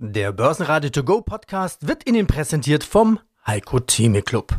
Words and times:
Der 0.00 0.30
Börsenradio 0.30 0.90
To 0.90 1.02
Go 1.02 1.22
Podcast 1.22 1.88
wird 1.88 2.08
Ihnen 2.08 2.28
präsentiert 2.28 2.84
vom 2.84 3.18
Heiko 3.44 3.80
Theme 3.80 4.22
Club. 4.22 4.56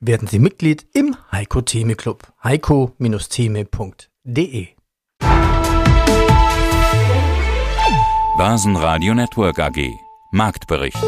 Werden 0.00 0.26
Sie 0.26 0.40
Mitglied 0.40 0.88
im 0.92 1.14
Heiko 1.30 1.60
Theme 1.60 1.94
Club. 1.94 2.26
heiko-theme.de 2.42 4.66
Börsenradio 8.36 9.14
Network 9.14 9.60
AG 9.60 9.88
Marktbericht. 10.32 10.98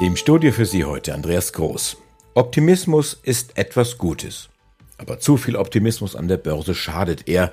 Im 0.00 0.16
Studio 0.16 0.50
für 0.50 0.66
Sie 0.66 0.84
heute 0.84 1.14
Andreas 1.14 1.52
Groß. 1.52 1.96
Optimismus 2.34 3.20
ist 3.22 3.56
etwas 3.56 3.98
Gutes. 3.98 4.48
Aber 4.96 5.20
zu 5.20 5.36
viel 5.36 5.54
Optimismus 5.54 6.16
an 6.16 6.26
der 6.26 6.38
Börse 6.38 6.74
schadet 6.74 7.28
eher, 7.28 7.52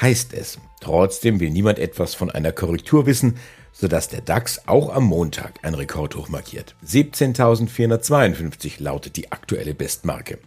heißt 0.00 0.34
es. 0.34 0.58
Trotzdem 0.80 1.38
will 1.38 1.50
niemand 1.50 1.78
etwas 1.78 2.16
von 2.16 2.32
einer 2.32 2.50
Korrektur 2.50 3.06
wissen, 3.06 3.38
sodass 3.72 4.08
der 4.08 4.20
DAX 4.20 4.62
auch 4.66 4.94
am 4.94 5.04
Montag 5.04 5.54
ein 5.62 5.74
Rekordhoch 5.74 6.28
markiert. 6.28 6.74
17.452 6.86 8.82
lautet 8.82 9.16
die 9.16 9.32
aktuelle 9.32 9.74
Bestmarke. 9.74 10.38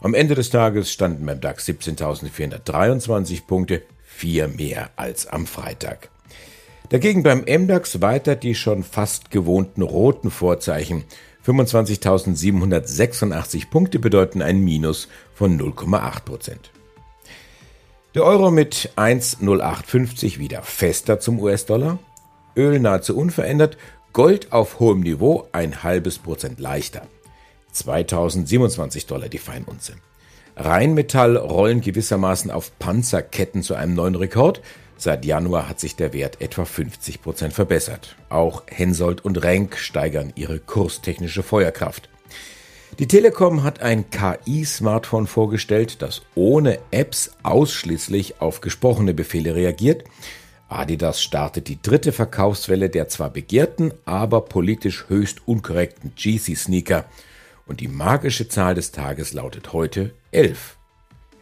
Am 0.00 0.14
Ende 0.14 0.34
des 0.34 0.50
Tages 0.50 0.92
standen 0.92 1.26
beim 1.26 1.40
DAX 1.40 1.68
17.423 1.68 3.46
Punkte, 3.46 3.82
vier 4.04 4.48
mehr 4.48 4.90
als 4.96 5.26
am 5.26 5.46
Freitag. 5.46 6.10
Dagegen 6.88 7.24
beim 7.24 7.40
MDAX 7.40 8.00
weiter 8.00 8.36
die 8.36 8.54
schon 8.54 8.84
fast 8.84 9.32
gewohnten 9.32 9.82
roten 9.82 10.30
Vorzeichen. 10.30 11.02
25.786 11.44 13.68
Punkte 13.70 13.98
bedeuten 13.98 14.40
ein 14.42 14.60
Minus 14.60 15.08
von 15.34 15.60
0,8 15.60 16.24
Prozent. 16.24 16.70
Der 18.14 18.22
Euro 18.24 18.50
mit 18.50 18.90
1,0850 18.96 20.38
wieder 20.38 20.62
fester 20.62 21.20
zum 21.20 21.38
US-Dollar. 21.40 21.98
Öl 22.56 22.80
nahezu 22.80 23.16
unverändert, 23.16 23.76
Gold 24.12 24.52
auf 24.52 24.80
hohem 24.80 25.00
Niveau 25.00 25.46
ein 25.52 25.82
halbes 25.82 26.18
Prozent 26.18 26.58
leichter. 26.58 27.02
2027 27.72 29.06
Dollar 29.06 29.28
die 29.28 29.38
Feinunze. 29.38 29.94
Rheinmetall 30.56 31.36
rollen 31.36 31.82
gewissermaßen 31.82 32.50
auf 32.50 32.78
Panzerketten 32.78 33.62
zu 33.62 33.74
einem 33.74 33.94
neuen 33.94 34.14
Rekord. 34.14 34.62
Seit 34.96 35.26
Januar 35.26 35.68
hat 35.68 35.80
sich 35.80 35.96
der 35.96 36.14
Wert 36.14 36.40
etwa 36.40 36.64
50 36.64 37.20
Prozent 37.20 37.52
verbessert. 37.52 38.16
Auch 38.30 38.62
Hensoldt 38.66 39.22
und 39.22 39.42
Renk 39.42 39.76
steigern 39.76 40.32
ihre 40.34 40.58
kurstechnische 40.58 41.42
Feuerkraft. 41.42 42.08
Die 42.98 43.06
Telekom 43.06 43.62
hat 43.62 43.80
ein 43.80 44.06
KI-Smartphone 44.08 45.26
vorgestellt, 45.26 46.00
das 46.00 46.22
ohne 46.34 46.78
Apps 46.90 47.32
ausschließlich 47.42 48.40
auf 48.40 48.62
gesprochene 48.62 49.12
Befehle 49.12 49.54
reagiert. 49.54 50.04
Adidas 50.68 51.22
startet 51.22 51.68
die 51.68 51.80
dritte 51.80 52.12
Verkaufswelle 52.12 52.90
der 52.90 53.08
zwar 53.08 53.30
begehrten, 53.30 53.92
aber 54.04 54.40
politisch 54.40 55.04
höchst 55.08 55.46
unkorrekten 55.46 56.12
GC-Sneaker. 56.16 57.04
Und 57.66 57.80
die 57.80 57.88
magische 57.88 58.48
Zahl 58.48 58.74
des 58.74 58.92
Tages 58.92 59.32
lautet 59.32 59.72
heute 59.72 60.12
11. 60.32 60.76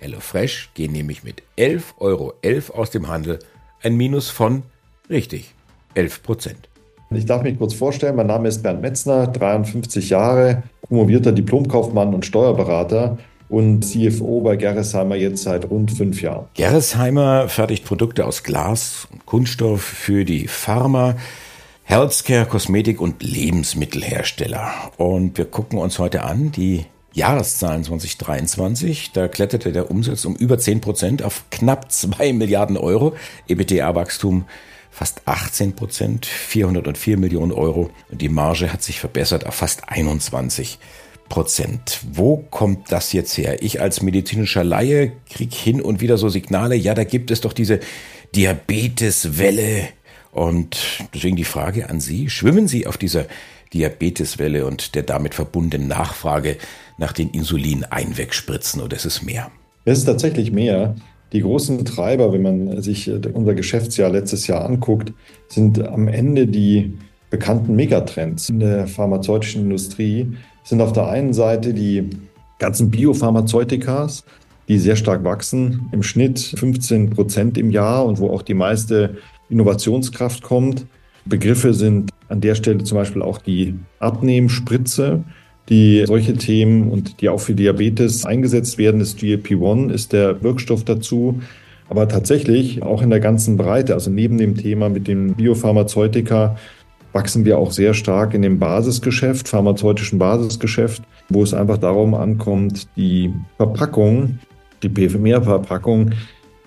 HelloFresh 0.00 0.70
gehen 0.74 0.92
nämlich 0.92 1.24
mit 1.24 1.42
11,11 1.56 1.82
Euro 1.98 2.34
aus 2.74 2.90
dem 2.90 3.08
Handel, 3.08 3.38
ein 3.82 3.96
Minus 3.96 4.28
von, 4.28 4.62
richtig, 5.08 5.54
11 5.94 6.22
Prozent. 6.22 6.68
Ich 7.10 7.26
darf 7.26 7.42
mich 7.42 7.58
kurz 7.58 7.74
vorstellen, 7.74 8.16
mein 8.16 8.26
Name 8.26 8.48
ist 8.48 8.62
Bernd 8.62 8.82
Metzner, 8.82 9.26
53 9.26 10.10
Jahre, 10.10 10.64
promovierter 10.82 11.32
Diplomkaufmann 11.32 12.12
und 12.12 12.26
Steuerberater 12.26 13.18
und 13.48 13.84
CFO 13.84 14.40
bei 14.40 14.56
Gerresheimer 14.56 15.16
jetzt 15.16 15.42
seit 15.42 15.70
rund 15.70 15.92
fünf 15.92 16.22
Jahren. 16.22 16.46
Gerresheimer 16.54 17.48
fertigt 17.48 17.84
Produkte 17.84 18.26
aus 18.26 18.42
Glas 18.42 19.06
und 19.12 19.26
Kunststoff 19.26 19.82
für 19.82 20.24
die 20.24 20.48
Pharma, 20.48 21.16
Healthcare, 21.84 22.46
Kosmetik 22.46 23.00
und 23.00 23.22
Lebensmittelhersteller. 23.22 24.70
Und 24.96 25.36
wir 25.36 25.44
gucken 25.44 25.78
uns 25.78 25.98
heute 25.98 26.22
an 26.22 26.50
die 26.50 26.86
Jahreszahlen 27.12 27.84
2023. 27.84 29.12
Da 29.12 29.28
kletterte 29.28 29.70
der 29.70 29.90
Umsatz 29.90 30.24
um 30.24 30.34
über 30.34 30.58
10 30.58 30.80
Prozent 30.80 31.22
auf 31.22 31.44
knapp 31.50 31.92
2 31.92 32.32
Milliarden 32.32 32.76
Euro. 32.76 33.14
EBITDA-Wachstum 33.48 34.44
fast 34.90 35.22
18 35.26 35.74
Prozent, 35.74 36.24
404 36.24 37.18
Millionen 37.18 37.52
Euro. 37.52 37.90
Und 38.10 38.20
die 38.20 38.28
Marge 38.28 38.72
hat 38.72 38.82
sich 38.82 39.00
verbessert 39.00 39.46
auf 39.46 39.54
fast 39.54 39.88
21 39.88 40.78
Prozent. 41.34 41.98
Wo 42.12 42.36
kommt 42.36 42.92
das 42.92 43.12
jetzt 43.12 43.36
her? 43.36 43.60
Ich 43.60 43.80
als 43.80 44.02
medizinischer 44.02 44.62
Laie 44.62 45.10
krieg 45.28 45.52
hin 45.52 45.82
und 45.82 46.00
wieder 46.00 46.16
so 46.16 46.28
Signale, 46.28 46.76
ja, 46.76 46.94
da 46.94 47.02
gibt 47.02 47.32
es 47.32 47.40
doch 47.40 47.52
diese 47.52 47.80
Diabeteswelle. 48.36 49.88
Und 50.30 50.78
deswegen 51.12 51.34
die 51.34 51.42
Frage 51.42 51.90
an 51.90 51.98
Sie, 51.98 52.30
schwimmen 52.30 52.68
Sie 52.68 52.86
auf 52.86 52.98
dieser 52.98 53.24
Diabeteswelle 53.72 54.64
und 54.64 54.94
der 54.94 55.02
damit 55.02 55.34
verbundenen 55.34 55.88
Nachfrage 55.88 56.56
nach 56.98 57.12
den 57.12 57.30
Insulin-Einwegspritzen 57.30 58.80
oder 58.80 58.94
ist 58.94 59.04
es 59.04 59.24
mehr? 59.24 59.50
Es 59.84 59.98
ist 59.98 60.04
tatsächlich 60.04 60.52
mehr. 60.52 60.94
Die 61.32 61.40
großen 61.40 61.84
Treiber, 61.84 62.32
wenn 62.32 62.42
man 62.42 62.80
sich 62.80 63.10
unser 63.10 63.54
Geschäftsjahr 63.54 64.10
letztes 64.10 64.46
Jahr 64.46 64.64
anguckt, 64.64 65.12
sind 65.48 65.84
am 65.84 66.06
Ende 66.06 66.46
die 66.46 66.96
bekannten 67.28 67.74
Megatrends 67.74 68.50
in 68.50 68.60
der 68.60 68.86
pharmazeutischen 68.86 69.62
Industrie. 69.62 70.28
Sind 70.64 70.80
auf 70.80 70.92
der 70.92 71.08
einen 71.08 71.32
Seite 71.32 71.74
die 71.74 72.08
ganzen 72.58 72.90
Biopharmazeutikas, 72.90 74.24
die 74.66 74.78
sehr 74.78 74.96
stark 74.96 75.22
wachsen, 75.22 75.88
im 75.92 76.02
Schnitt 76.02 76.38
15 76.40 77.10
Prozent 77.10 77.58
im 77.58 77.70
Jahr 77.70 78.06
und 78.06 78.18
wo 78.18 78.30
auch 78.30 78.42
die 78.42 78.54
meiste 78.54 79.18
Innovationskraft 79.50 80.42
kommt. 80.42 80.86
Begriffe 81.26 81.74
sind 81.74 82.10
an 82.28 82.40
der 82.40 82.54
Stelle 82.54 82.82
zum 82.82 82.96
Beispiel 82.96 83.22
auch 83.22 83.38
die 83.38 83.74
Abnehmspritze, 83.98 85.22
die 85.68 86.04
solche 86.06 86.34
Themen 86.34 86.90
und 86.90 87.20
die 87.20 87.28
auch 87.28 87.40
für 87.40 87.54
Diabetes 87.54 88.24
eingesetzt 88.24 88.78
werden. 88.78 89.00
Das 89.00 89.16
GLP-1 89.16 89.90
ist 89.90 90.12
der 90.12 90.42
Wirkstoff 90.42 90.84
dazu. 90.84 91.40
Aber 91.88 92.08
tatsächlich 92.08 92.82
auch 92.82 93.02
in 93.02 93.10
der 93.10 93.20
ganzen 93.20 93.58
Breite, 93.58 93.92
also 93.92 94.10
neben 94.10 94.38
dem 94.38 94.56
Thema 94.56 94.88
mit 94.88 95.06
dem 95.06 95.34
Biopharmazeutika, 95.34 96.56
wachsen 97.14 97.44
wir 97.44 97.58
auch 97.58 97.70
sehr 97.70 97.94
stark 97.94 98.34
in 98.34 98.42
dem 98.42 98.58
Basisgeschäft, 98.58 99.48
pharmazeutischen 99.48 100.18
Basisgeschäft, 100.18 101.02
wo 101.28 101.42
es 101.42 101.54
einfach 101.54 101.78
darum 101.78 102.12
ankommt, 102.12 102.88
die 102.96 103.32
Verpackung, 103.56 104.40
die 104.82 104.88
PFMR-Verpackung, 104.88 106.10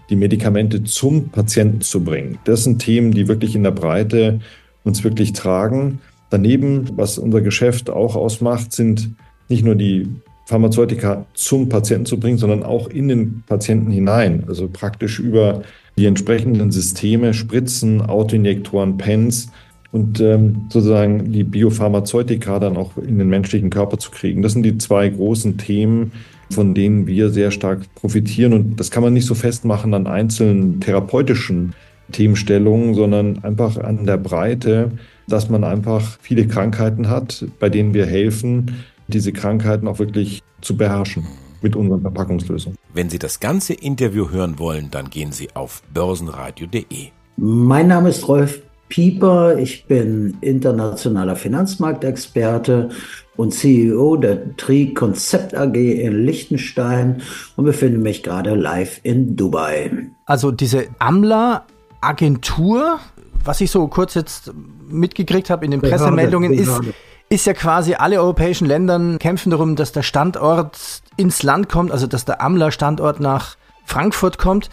die 0.10 0.16
Medikamente 0.16 0.84
zum 0.86 1.30
Patienten 1.30 1.82
zu 1.82 2.02
bringen. 2.04 2.40
Das 2.46 2.64
sind 2.64 2.80
Themen, 2.80 3.12
die 3.12 3.28
wirklich 3.28 3.56
in 3.56 3.64
der 3.64 3.72
Breite 3.72 4.40
uns 4.86 5.04
wirklich 5.04 5.34
tragen. 5.34 6.00
Daneben, 6.30 6.92
was 6.96 7.18
unser 7.18 7.42
Geschäft 7.42 7.90
auch 7.90 8.16
ausmacht, 8.16 8.72
sind 8.72 9.12
nicht 9.50 9.66
nur 9.66 9.76
die 9.76 10.08
Pharmazeutika 10.46 11.26
zum 11.34 11.68
Patienten 11.68 12.06
zu 12.06 12.18
bringen, 12.18 12.38
sondern 12.38 12.64
auch 12.64 12.88
in 12.88 13.10
den 13.10 13.44
Patienten 13.48 13.92
hinein. 13.92 14.46
Also 14.48 14.70
praktisch 14.72 15.20
über 15.20 15.64
die 15.98 16.06
entsprechenden 16.06 16.72
Systeme, 16.72 17.34
Spritzen, 17.34 18.02
Autoinjektoren, 18.02 18.98
Pens 18.98 19.50
und 19.92 20.20
ähm, 20.20 20.68
sozusagen 20.70 21.32
die 21.32 21.44
Biopharmazeutika 21.44 22.60
dann 22.60 22.78
auch 22.78 22.98
in 22.98 23.20
den 23.20 23.30
menschlichen 23.30 23.70
Körper 23.70 23.98
zu 23.98 24.12
kriegen. 24.12 24.42
Das 24.42 24.54
sind 24.54 24.64
die 24.64 24.78
zwei 24.78 25.10
großen 25.10 25.58
Themen, 25.58 26.12
von 26.52 26.74
denen 26.74 27.08
wir 27.08 27.30
sehr 27.30 27.52
stark 27.52 27.82
profitieren. 27.96 28.54
Und 28.54 28.80
das 28.80 28.92
kann 28.92 29.04
man 29.04 29.14
nicht 29.14 29.26
so 29.26 29.36
festmachen 29.36 29.94
an 29.94 30.08
einzelnen 30.08 30.80
therapeutischen 30.80 31.74
Themenstellungen, 32.12 32.94
sondern 32.94 33.44
einfach 33.44 33.78
an 33.78 34.06
der 34.06 34.18
Breite 34.18 34.92
dass 35.28 35.50
man 35.50 35.64
einfach 35.64 36.18
viele 36.22 36.48
Krankheiten 36.48 37.10
hat, 37.10 37.46
bei 37.60 37.70
denen 37.70 37.94
wir 37.94 38.06
helfen, 38.06 38.84
diese 39.08 39.32
Krankheiten 39.34 39.88
auch 39.88 40.00
wirklich 40.00 40.42
zu 40.62 40.76
beherrschen 40.78 41.28
mit 41.62 41.76
unseren 41.76 42.02
Verpackungslösungen. 42.02 42.78
Wenn 42.94 43.10
Sie 43.10 43.20
das 43.20 43.40
ganze 43.40 43.74
Interview 43.74 44.30
hören 44.30 44.60
wollen, 44.60 44.90
dann 44.92 45.10
gehen 45.10 45.32
Sie 45.32 45.50
auf 45.54 45.84
börsenradio.de. 45.94 47.10
Mein 47.38 47.88
Name 47.88 48.10
ist 48.10 48.28
Rolf 48.28 48.62
Pieper, 48.90 49.58
ich 49.58 49.86
bin 49.86 50.38
internationaler 50.42 51.36
Finanzmarktexperte 51.36 52.90
und 53.36 53.54
CEO 53.54 54.18
der 54.18 54.56
Tri 54.58 54.94
Konzept 54.94 55.56
AG 55.56 55.76
in 55.76 56.26
Liechtenstein 56.26 57.22
und 57.56 57.66
befinde 57.66 58.00
mich 58.00 58.24
gerade 58.24 58.56
live 58.56 59.00
in 59.04 59.36
Dubai. 59.36 59.92
Also 60.26 60.52
diese 60.52 60.88
AMLA 61.00 61.66
Agentur, 62.02 63.00
was 63.44 63.62
ich 63.62 63.72
so 63.72 63.88
kurz 63.88 64.14
jetzt 64.14 64.52
mitgekriegt 64.90 65.50
habe 65.50 65.66
in 65.66 65.72
den 65.72 65.82
Behörde, 65.82 66.04
Pressemeldungen, 66.04 66.56
Behörde. 66.56 66.90
ist, 66.90 66.96
ist 67.30 67.46
ja 67.46 67.54
quasi 67.54 67.96
alle 67.96 68.20
europäischen 68.20 68.68
Länder 68.68 69.18
kämpfen 69.20 69.50
darum, 69.50 69.76
dass 69.76 69.92
der 69.92 70.04
Standort 70.04 71.02
ins 71.18 71.44
Land 71.44 71.70
kommt, 71.70 71.92
also 71.92 72.08
dass 72.08 72.26
der 72.26 72.42
AMLA-Standort 72.42 73.20
nach 73.20 73.58
Frankfurt 73.86 74.38
kommt. 74.38 74.70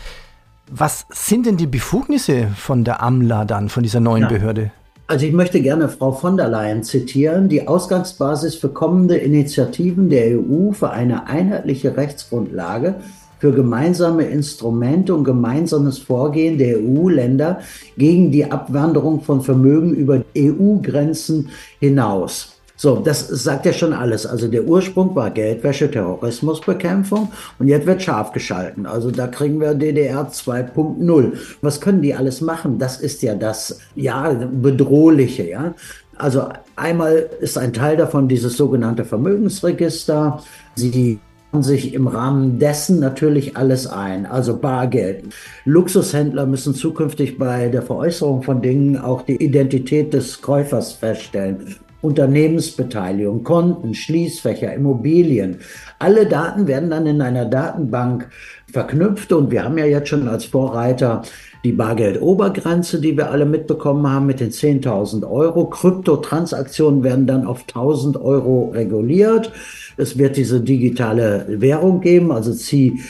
Was 0.70 1.06
sind 1.10 1.46
denn 1.46 1.56
die 1.56 1.66
Befugnisse 1.66 2.48
von 2.56 2.84
der 2.84 3.02
AMLA 3.02 3.44
dann, 3.44 3.68
von 3.68 3.82
dieser 3.82 4.00
neuen 4.00 4.22
ja. 4.22 4.28
Behörde? 4.28 4.70
Also 5.06 5.26
ich 5.26 5.32
möchte 5.32 5.60
gerne 5.60 5.90
Frau 5.90 6.12
von 6.12 6.38
der 6.38 6.48
Leyen 6.48 6.82
zitieren. 6.82 7.50
Die 7.50 7.68
Ausgangsbasis 7.68 8.54
für 8.54 8.70
kommende 8.70 9.16
Initiativen 9.16 10.08
der 10.08 10.38
EU 10.38 10.72
für 10.72 10.90
eine 10.90 11.26
einheitliche 11.26 11.94
Rechtsgrundlage 11.96 12.94
für 13.38 13.52
gemeinsame 13.52 14.24
Instrumente 14.24 15.14
und 15.14 15.24
gemeinsames 15.24 15.98
Vorgehen 15.98 16.56
der 16.56 16.78
EU-Länder 16.78 17.60
gegen 17.98 18.32
die 18.32 18.50
Abwanderung 18.50 19.20
von 19.20 19.42
Vermögen 19.42 19.92
über 19.92 20.22
EU-Grenzen 20.34 21.50
hinaus. 21.78 22.53
So, 22.76 22.96
das 22.96 23.28
sagt 23.28 23.66
ja 23.66 23.72
schon 23.72 23.92
alles. 23.92 24.26
Also 24.26 24.48
der 24.48 24.64
Ursprung 24.64 25.14
war 25.14 25.30
Geldwäsche, 25.30 25.90
Terrorismusbekämpfung 25.90 27.30
und 27.58 27.68
jetzt 27.68 27.86
wird 27.86 28.02
scharf 28.02 28.32
geschalten. 28.32 28.86
Also 28.86 29.10
da 29.12 29.28
kriegen 29.28 29.60
wir 29.60 29.74
DDR 29.74 30.28
2.0. 30.28 31.32
Was 31.62 31.80
können 31.80 32.02
die 32.02 32.14
alles 32.14 32.40
machen? 32.40 32.78
Das 32.78 33.00
ist 33.00 33.22
ja 33.22 33.34
das, 33.36 33.78
ja, 33.94 34.32
bedrohliche, 34.32 35.48
ja. 35.48 35.74
Also 36.16 36.48
einmal 36.76 37.28
ist 37.40 37.58
ein 37.58 37.72
Teil 37.72 37.96
davon 37.96 38.28
dieses 38.28 38.56
sogenannte 38.56 39.04
Vermögensregister. 39.04 40.42
Sie 40.74 41.20
sich 41.60 41.94
im 41.94 42.08
Rahmen 42.08 42.58
dessen 42.58 42.98
natürlich 42.98 43.56
alles 43.56 43.86
ein, 43.86 44.26
also 44.26 44.56
Bargeld. 44.56 45.24
Luxushändler 45.64 46.46
müssen 46.46 46.74
zukünftig 46.74 47.38
bei 47.38 47.68
der 47.68 47.82
Veräußerung 47.82 48.42
von 48.42 48.60
Dingen 48.60 48.98
auch 48.98 49.22
die 49.22 49.36
Identität 49.36 50.12
des 50.12 50.42
Käufers 50.42 50.94
feststellen. 50.94 51.76
Unternehmensbeteiligung, 52.04 53.42
Konten, 53.42 53.94
Schließfächer, 53.94 54.72
Immobilien. 54.74 55.56
Alle 55.98 56.26
Daten 56.26 56.68
werden 56.68 56.90
dann 56.90 57.06
in 57.06 57.22
einer 57.22 57.46
Datenbank 57.46 58.28
verknüpft 58.70 59.32
und 59.32 59.50
wir 59.50 59.64
haben 59.64 59.78
ja 59.78 59.86
jetzt 59.86 60.10
schon 60.10 60.28
als 60.28 60.44
Vorreiter 60.44 61.22
die 61.64 61.72
Bargeldobergrenze, 61.72 63.00
die 63.00 63.16
wir 63.16 63.30
alle 63.30 63.46
mitbekommen 63.46 64.06
haben 64.06 64.26
mit 64.26 64.40
den 64.40 64.50
10.000 64.50 65.26
Euro. 65.28 65.70
Kryptotransaktionen 65.70 67.02
werden 67.02 67.26
dann 67.26 67.46
auf 67.46 67.64
1.000 67.64 68.20
Euro 68.20 68.70
reguliert. 68.74 69.50
Es 69.96 70.18
wird 70.18 70.36
diese 70.36 70.60
digitale 70.60 71.46
Währung 71.48 72.02
geben, 72.02 72.32
also 72.32 72.52
CDBC 72.52 73.00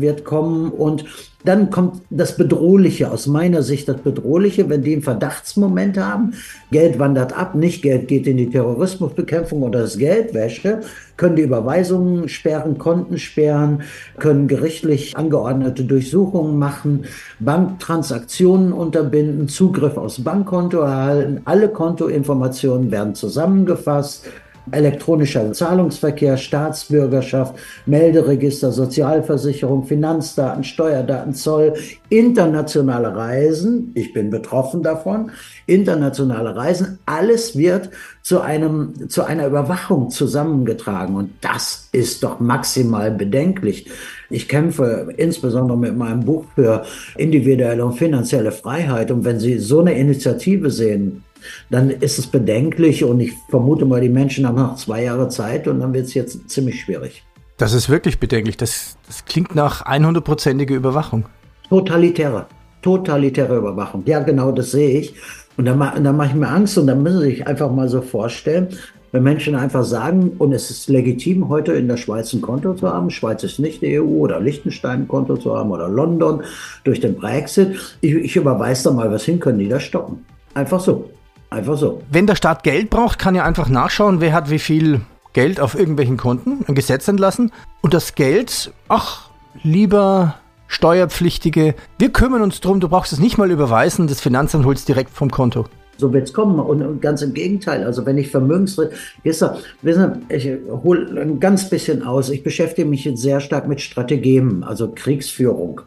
wird 0.00 0.24
kommen 0.24 0.70
und 0.70 1.04
dann 1.44 1.68
kommt 1.68 2.00
das 2.08 2.36
Bedrohliche, 2.36 3.10
aus 3.10 3.26
meiner 3.26 3.62
Sicht 3.62 3.86
das 3.88 3.98
Bedrohliche, 3.98 4.68
wenn 4.70 4.82
die 4.82 4.94
einen 4.94 5.02
Verdachtsmoment 5.02 5.98
haben, 5.98 6.32
Geld 6.70 6.98
wandert 6.98 7.36
ab, 7.36 7.54
nicht 7.54 7.82
Geld 7.82 8.08
geht 8.08 8.26
in 8.26 8.38
die 8.38 8.48
Terrorismusbekämpfung 8.48 9.62
oder 9.62 9.80
das 9.80 9.98
Geldwäsche, 9.98 10.80
können 11.18 11.36
die 11.36 11.42
Überweisungen 11.42 12.28
sperren, 12.30 12.78
Konten 12.78 13.18
sperren, 13.18 13.82
können 14.18 14.48
gerichtlich 14.48 15.16
angeordnete 15.16 15.84
Durchsuchungen 15.84 16.58
machen, 16.58 17.04
Banktransaktionen 17.40 18.72
unterbinden, 18.72 19.48
Zugriff 19.48 19.98
aufs 19.98 20.24
Bankkonto 20.24 20.78
erhalten, 20.78 21.42
alle 21.44 21.68
Kontoinformationen 21.68 22.90
werden 22.90 23.14
zusammengefasst, 23.14 24.26
elektronischer 24.70 25.52
Zahlungsverkehr, 25.52 26.36
Staatsbürgerschaft, 26.36 27.54
Melderegister, 27.86 28.72
Sozialversicherung, 28.72 29.84
Finanzdaten, 29.84 30.64
Steuerdaten, 30.64 31.34
Zoll, 31.34 31.74
internationale 32.08 33.14
Reisen, 33.14 33.92
ich 33.94 34.12
bin 34.12 34.30
betroffen 34.30 34.82
davon, 34.82 35.30
internationale 35.66 36.54
Reisen, 36.56 36.98
alles 37.06 37.56
wird 37.56 37.90
zu 38.22 38.40
einem, 38.40 39.08
zu 39.10 39.24
einer 39.24 39.46
Überwachung 39.46 40.10
zusammengetragen. 40.10 41.16
Und 41.16 41.32
das 41.42 41.88
ist 41.92 42.22
doch 42.22 42.40
maximal 42.40 43.10
bedenklich. 43.10 43.90
Ich 44.30 44.48
kämpfe 44.48 45.12
insbesondere 45.16 45.76
mit 45.76 45.96
meinem 45.96 46.24
Buch 46.24 46.46
für 46.54 46.84
individuelle 47.16 47.84
und 47.84 47.98
finanzielle 47.98 48.52
Freiheit. 48.52 49.10
Und 49.10 49.24
wenn 49.24 49.38
Sie 49.38 49.58
so 49.58 49.80
eine 49.80 49.94
Initiative 49.94 50.70
sehen, 50.70 51.22
dann 51.70 51.90
ist 51.90 52.18
es 52.18 52.26
bedenklich 52.26 53.04
und 53.04 53.20
ich 53.20 53.32
vermute 53.50 53.84
mal, 53.84 54.00
die 54.00 54.08
Menschen 54.08 54.46
haben 54.46 54.56
noch 54.56 54.76
zwei 54.76 55.04
Jahre 55.04 55.28
Zeit 55.28 55.68
und 55.68 55.80
dann 55.80 55.92
wird 55.92 56.06
es 56.06 56.14
jetzt 56.14 56.48
ziemlich 56.48 56.80
schwierig. 56.80 57.24
Das 57.56 57.72
ist 57.72 57.88
wirklich 57.88 58.18
bedenklich. 58.18 58.56
Das, 58.56 58.96
das 59.06 59.24
klingt 59.24 59.54
nach 59.54 59.86
100%iger 59.86 60.74
Überwachung. 60.74 61.26
Totalitäre, 61.68 62.46
totalitäre 62.82 63.56
Überwachung. 63.56 64.02
Ja, 64.06 64.20
genau, 64.20 64.52
das 64.52 64.72
sehe 64.72 64.98
ich. 64.98 65.14
Und 65.56 65.66
dann, 65.66 65.78
dann 65.78 66.16
mache 66.16 66.28
ich 66.28 66.34
mir 66.34 66.48
Angst 66.48 66.76
und 66.78 66.88
dann 66.88 67.02
müssen 67.02 67.20
Sie 67.20 67.26
sich 67.26 67.46
einfach 67.46 67.70
mal 67.70 67.88
so 67.88 68.02
vorstellen, 68.02 68.68
wenn 69.14 69.22
Menschen 69.22 69.54
einfach 69.54 69.84
sagen, 69.84 70.32
und 70.38 70.52
es 70.52 70.70
ist 70.70 70.88
legitim, 70.88 71.48
heute 71.48 71.72
in 71.74 71.86
der 71.86 71.96
Schweiz 71.96 72.32
ein 72.32 72.40
Konto 72.40 72.74
zu 72.74 72.92
haben, 72.92 73.10
Schweiz 73.10 73.44
ist 73.44 73.60
nicht 73.60 73.80
die 73.80 74.00
EU 74.00 74.06
oder 74.06 74.40
Liechtenstein 74.40 75.02
ein 75.02 75.08
Konto 75.08 75.36
zu 75.36 75.56
haben 75.56 75.70
oder 75.70 75.88
London 75.88 76.42
durch 76.82 76.98
den 76.98 77.14
Brexit, 77.14 77.96
ich, 78.00 78.12
ich 78.12 78.34
überweise 78.34 78.82
da 78.82 78.90
mal 78.90 79.12
was 79.12 79.22
hin, 79.22 79.38
können 79.38 79.60
die 79.60 79.68
das 79.68 79.84
stoppen. 79.84 80.24
Einfach 80.54 80.80
so. 80.80 81.10
Einfach 81.54 81.78
so. 81.78 82.02
Wenn 82.10 82.26
der 82.26 82.34
Staat 82.34 82.64
Geld 82.64 82.90
braucht, 82.90 83.20
kann 83.20 83.36
er 83.36 83.44
einfach 83.44 83.68
nachschauen, 83.68 84.20
wer 84.20 84.32
hat 84.32 84.50
wie 84.50 84.58
viel 84.58 85.02
Geld 85.34 85.60
auf 85.60 85.78
irgendwelchen 85.78 86.16
Konten, 86.16 86.64
ein 86.66 86.74
Gesetz 86.74 87.06
entlassen. 87.06 87.52
Und 87.80 87.94
das 87.94 88.16
Geld, 88.16 88.72
ach, 88.88 89.30
lieber 89.62 90.34
Steuerpflichtige, 90.66 91.76
wir 91.96 92.12
kümmern 92.12 92.42
uns 92.42 92.60
drum, 92.60 92.80
du 92.80 92.88
brauchst 92.88 93.12
es 93.12 93.20
nicht 93.20 93.38
mal 93.38 93.52
überweisen, 93.52 94.08
das 94.08 94.20
Finanzamt 94.20 94.64
holt 94.64 94.78
es 94.78 94.84
direkt 94.84 95.10
vom 95.10 95.30
Konto. 95.30 95.66
So 95.96 96.12
wird 96.12 96.24
es 96.26 96.32
kommen. 96.32 96.58
Und, 96.58 97.00
ganz 97.00 97.22
im 97.22 97.34
Gegenteil. 97.34 97.84
Also 97.84 98.04
wenn 98.04 98.18
ich 98.18 98.32
Vermögensregister, 98.32 99.58
wissen 99.82 100.26
ich 100.28 100.50
hole 100.82 101.20
ein 101.20 101.38
ganz 101.38 101.70
bisschen 101.70 102.02
aus. 102.02 102.30
Ich 102.30 102.42
beschäftige 102.42 102.88
mich 102.88 103.04
jetzt 103.04 103.22
sehr 103.22 103.38
stark 103.38 103.68
mit 103.68 103.80
Strategien, 103.80 104.64
also 104.64 104.90
Kriegsführung. 104.92 105.82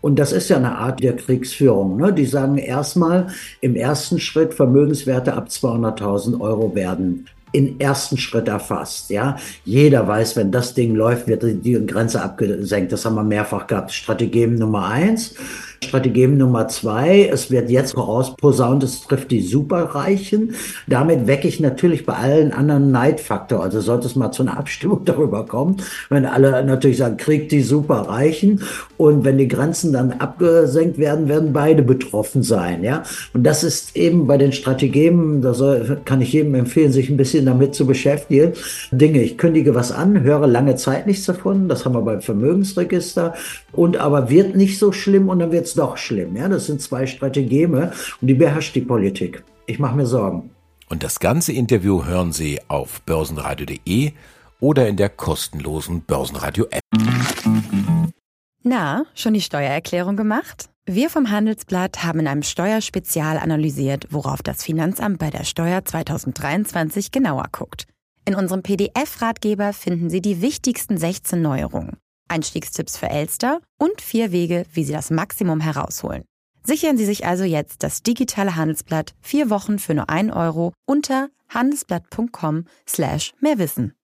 Und 0.00 0.18
das 0.18 0.32
ist 0.32 0.48
ja 0.48 0.56
eine 0.56 0.76
Art 0.76 1.02
der 1.02 1.16
Kriegsführung. 1.16 1.96
Ne? 1.96 2.12
Die 2.12 2.26
sagen 2.26 2.56
erstmal 2.58 3.28
im 3.60 3.74
ersten 3.74 4.20
Schritt 4.20 4.54
Vermögenswerte 4.54 5.34
ab 5.34 5.48
200.000 5.48 6.40
Euro 6.40 6.74
werden 6.74 7.26
im 7.52 7.80
ersten 7.80 8.18
Schritt 8.18 8.48
erfasst. 8.48 9.10
Ja, 9.10 9.36
jeder 9.64 10.06
weiß, 10.06 10.36
wenn 10.36 10.52
das 10.52 10.74
Ding 10.74 10.94
läuft, 10.94 11.26
wird 11.26 11.42
die 11.42 11.86
Grenze 11.86 12.22
abgesenkt. 12.22 12.92
Das 12.92 13.04
haben 13.04 13.14
wir 13.14 13.24
mehrfach 13.24 13.66
gehabt. 13.66 13.92
Strategie 13.92 14.46
Nummer 14.46 14.88
eins. 14.88 15.34
Strategie 15.82 16.26
Nummer 16.26 16.68
zwei, 16.68 17.28
es 17.32 17.50
wird 17.50 17.70
jetzt 17.70 17.92
vorausposaunt, 17.92 18.82
es 18.82 19.02
trifft 19.02 19.30
die 19.30 19.40
Superreichen. 19.40 20.54
Damit 20.86 21.26
wecke 21.26 21.46
ich 21.46 21.60
natürlich 21.60 22.04
bei 22.04 22.14
allen 22.14 22.52
anderen 22.52 22.90
Neidfaktor. 22.90 23.62
Also 23.62 23.80
sollte 23.80 24.06
es 24.06 24.16
mal 24.16 24.32
zu 24.32 24.42
einer 24.42 24.58
Abstimmung 24.58 25.02
darüber 25.04 25.46
kommen, 25.46 25.76
wenn 26.10 26.26
alle 26.26 26.64
natürlich 26.64 26.98
sagen, 26.98 27.16
kriegt 27.16 27.52
die 27.52 27.62
Superreichen 27.62 28.62
und 28.96 29.24
wenn 29.24 29.38
die 29.38 29.48
Grenzen 29.48 29.92
dann 29.92 30.12
abgesenkt 30.12 30.98
werden, 30.98 31.28
werden 31.28 31.52
beide 31.52 31.82
betroffen 31.82 32.42
sein. 32.42 32.82
Ja, 32.82 33.04
und 33.32 33.44
das 33.44 33.62
ist 33.62 33.96
eben 33.96 34.26
bei 34.26 34.36
den 34.36 34.52
Strategien, 34.52 35.40
da 35.42 35.54
kann 36.04 36.20
ich 36.20 36.32
jedem 36.32 36.54
empfehlen, 36.54 36.92
sich 36.92 37.08
ein 37.08 37.16
bisschen 37.16 37.46
damit 37.46 37.74
zu 37.74 37.86
beschäftigen. 37.86 38.52
Dinge, 38.90 39.22
ich 39.22 39.38
kündige 39.38 39.74
was 39.74 39.92
an, 39.92 40.22
höre 40.22 40.46
lange 40.46 40.76
Zeit 40.76 41.06
nichts 41.06 41.24
davon, 41.26 41.68
das 41.68 41.84
haben 41.84 41.94
wir 41.94 42.02
beim 42.02 42.20
Vermögensregister 42.20 43.34
und 43.72 43.96
aber 43.98 44.28
wird 44.28 44.56
nicht 44.56 44.78
so 44.78 44.92
schlimm 44.92 45.28
und 45.28 45.38
dann 45.38 45.52
wird 45.52 45.67
es 45.68 45.74
doch 45.74 45.96
schlimm. 45.96 46.36
Ja, 46.36 46.48
das 46.48 46.66
sind 46.66 46.80
zwei 46.80 47.06
Strategien 47.06 47.74
und 47.74 47.92
die 48.26 48.34
beherrscht 48.34 48.74
die 48.74 48.80
Politik. 48.80 49.44
Ich 49.66 49.78
mache 49.78 49.96
mir 49.96 50.06
Sorgen. 50.06 50.50
Und 50.88 51.02
das 51.02 51.20
ganze 51.20 51.52
Interview 51.52 52.04
hören 52.04 52.32
Sie 52.32 52.60
auf 52.68 53.02
börsenradio.de 53.02 54.12
oder 54.60 54.88
in 54.88 54.96
der 54.96 55.10
kostenlosen 55.10 56.02
Börsenradio-App. 56.02 56.80
Na, 58.62 59.04
schon 59.14 59.34
die 59.34 59.40
Steuererklärung 59.40 60.16
gemacht? 60.16 60.70
Wir 60.86 61.10
vom 61.10 61.30
Handelsblatt 61.30 62.02
haben 62.02 62.20
in 62.20 62.26
einem 62.26 62.42
Steuerspezial 62.42 63.36
analysiert, 63.36 64.06
worauf 64.10 64.42
das 64.42 64.64
Finanzamt 64.64 65.18
bei 65.18 65.28
der 65.28 65.44
Steuer 65.44 65.84
2023 65.84 67.12
genauer 67.12 67.44
guckt. 67.52 67.84
In 68.24 68.34
unserem 68.34 68.62
PDF-Ratgeber 68.62 69.72
finden 69.72 70.10
Sie 70.10 70.22
die 70.22 70.40
wichtigsten 70.40 70.96
16 70.96 71.40
Neuerungen. 71.40 71.98
Einstiegstipps 72.28 72.96
für 72.96 73.08
Elster 73.08 73.60
und 73.78 74.00
vier 74.00 74.32
Wege, 74.32 74.64
wie 74.72 74.84
Sie 74.84 74.92
das 74.92 75.10
Maximum 75.10 75.60
herausholen. 75.60 76.24
Sichern 76.64 76.98
Sie 76.98 77.06
sich 77.06 77.26
also 77.26 77.44
jetzt 77.44 77.82
das 77.82 78.02
digitale 78.02 78.56
Handelsblatt 78.56 79.14
vier 79.20 79.50
Wochen 79.50 79.78
für 79.78 79.94
nur 79.94 80.10
ein 80.10 80.30
Euro 80.30 80.72
unter 80.86 81.28
handelsblatt.com 81.48 82.66
slash 82.86 83.32
mehrwissen. 83.40 83.94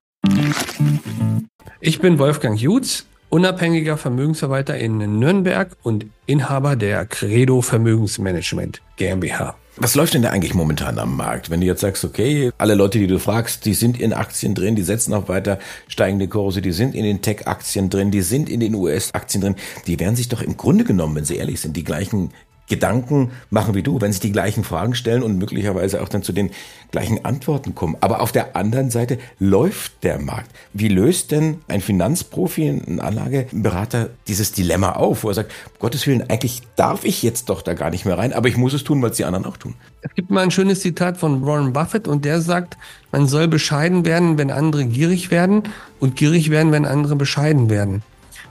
Ich 1.80 2.00
bin 2.00 2.18
Wolfgang 2.18 2.58
Jutz, 2.58 3.06
unabhängiger 3.28 3.98
Vermögensverwalter 3.98 4.78
in 4.78 5.18
Nürnberg 5.18 5.76
und 5.82 6.06
Inhaber 6.26 6.76
der 6.76 7.04
Credo 7.04 7.60
Vermögensmanagement 7.60 8.80
GmbH. 8.96 9.56
Was 9.76 9.96
läuft 9.96 10.14
denn 10.14 10.22
da 10.22 10.30
eigentlich 10.30 10.54
momentan 10.54 11.00
am 11.00 11.16
Markt? 11.16 11.50
Wenn 11.50 11.60
du 11.60 11.66
jetzt 11.66 11.80
sagst, 11.80 12.04
okay, 12.04 12.52
alle 12.58 12.76
Leute, 12.76 13.00
die 13.00 13.08
du 13.08 13.18
fragst, 13.18 13.64
die 13.64 13.74
sind 13.74 13.98
in 13.98 14.12
Aktien 14.12 14.54
drin, 14.54 14.76
die 14.76 14.82
setzen 14.82 15.12
auf 15.12 15.28
weiter 15.28 15.58
steigende 15.88 16.28
Kurse, 16.28 16.62
die 16.62 16.70
sind 16.70 16.94
in 16.94 17.02
den 17.02 17.22
Tech-Aktien 17.22 17.90
drin, 17.90 18.12
die 18.12 18.22
sind 18.22 18.48
in 18.48 18.60
den 18.60 18.76
US-Aktien 18.76 19.40
drin, 19.40 19.56
die 19.88 19.98
werden 19.98 20.14
sich 20.14 20.28
doch 20.28 20.42
im 20.42 20.56
Grunde 20.56 20.84
genommen, 20.84 21.16
wenn 21.16 21.24
sie 21.24 21.36
ehrlich 21.36 21.60
sind, 21.60 21.76
die 21.76 21.82
gleichen 21.82 22.30
Gedanken 22.68 23.30
machen 23.50 23.74
wie 23.74 23.82
du, 23.82 24.00
wenn 24.00 24.12
sich 24.12 24.20
die 24.20 24.32
gleichen 24.32 24.64
Fragen 24.64 24.94
stellen 24.94 25.22
und 25.22 25.38
möglicherweise 25.38 26.02
auch 26.02 26.08
dann 26.08 26.22
zu 26.22 26.32
den 26.32 26.50
gleichen 26.90 27.24
Antworten 27.24 27.74
kommen. 27.74 27.96
Aber 28.00 28.20
auf 28.20 28.32
der 28.32 28.56
anderen 28.56 28.90
Seite 28.90 29.18
läuft 29.38 30.02
der 30.02 30.18
Markt. 30.18 30.50
Wie 30.72 30.88
löst 30.88 31.30
denn 31.30 31.58
ein 31.68 31.80
Finanzprofi, 31.80 32.68
ein 32.68 33.00
Anlageberater 33.00 34.10
dieses 34.28 34.52
Dilemma 34.52 34.92
auf, 34.92 35.24
wo 35.24 35.28
er 35.28 35.34
sagt, 35.34 35.52
um 35.74 35.78
Gottes 35.80 36.06
Willen, 36.06 36.28
eigentlich 36.30 36.62
darf 36.76 37.04
ich 37.04 37.22
jetzt 37.22 37.50
doch 37.50 37.62
da 37.62 37.74
gar 37.74 37.90
nicht 37.90 38.06
mehr 38.06 38.16
rein, 38.16 38.32
aber 38.32 38.48
ich 38.48 38.56
muss 38.56 38.72
es 38.72 38.84
tun, 38.84 39.02
weil 39.02 39.10
es 39.10 39.16
die 39.16 39.24
anderen 39.24 39.44
auch 39.44 39.56
tun. 39.56 39.74
Es 40.00 40.14
gibt 40.14 40.30
mal 40.30 40.42
ein 40.42 40.50
schönes 40.50 40.80
Zitat 40.80 41.16
von 41.18 41.44
Warren 41.44 41.72
Buffett 41.72 42.08
und 42.08 42.24
der 42.24 42.40
sagt, 42.40 42.76
man 43.12 43.26
soll 43.26 43.48
bescheiden 43.48 44.04
werden, 44.04 44.38
wenn 44.38 44.50
andere 44.50 44.84
gierig 44.86 45.30
werden 45.30 45.64
und 46.00 46.16
gierig 46.16 46.50
werden, 46.50 46.72
wenn 46.72 46.86
andere 46.86 47.16
bescheiden 47.16 47.68
werden. 47.68 48.02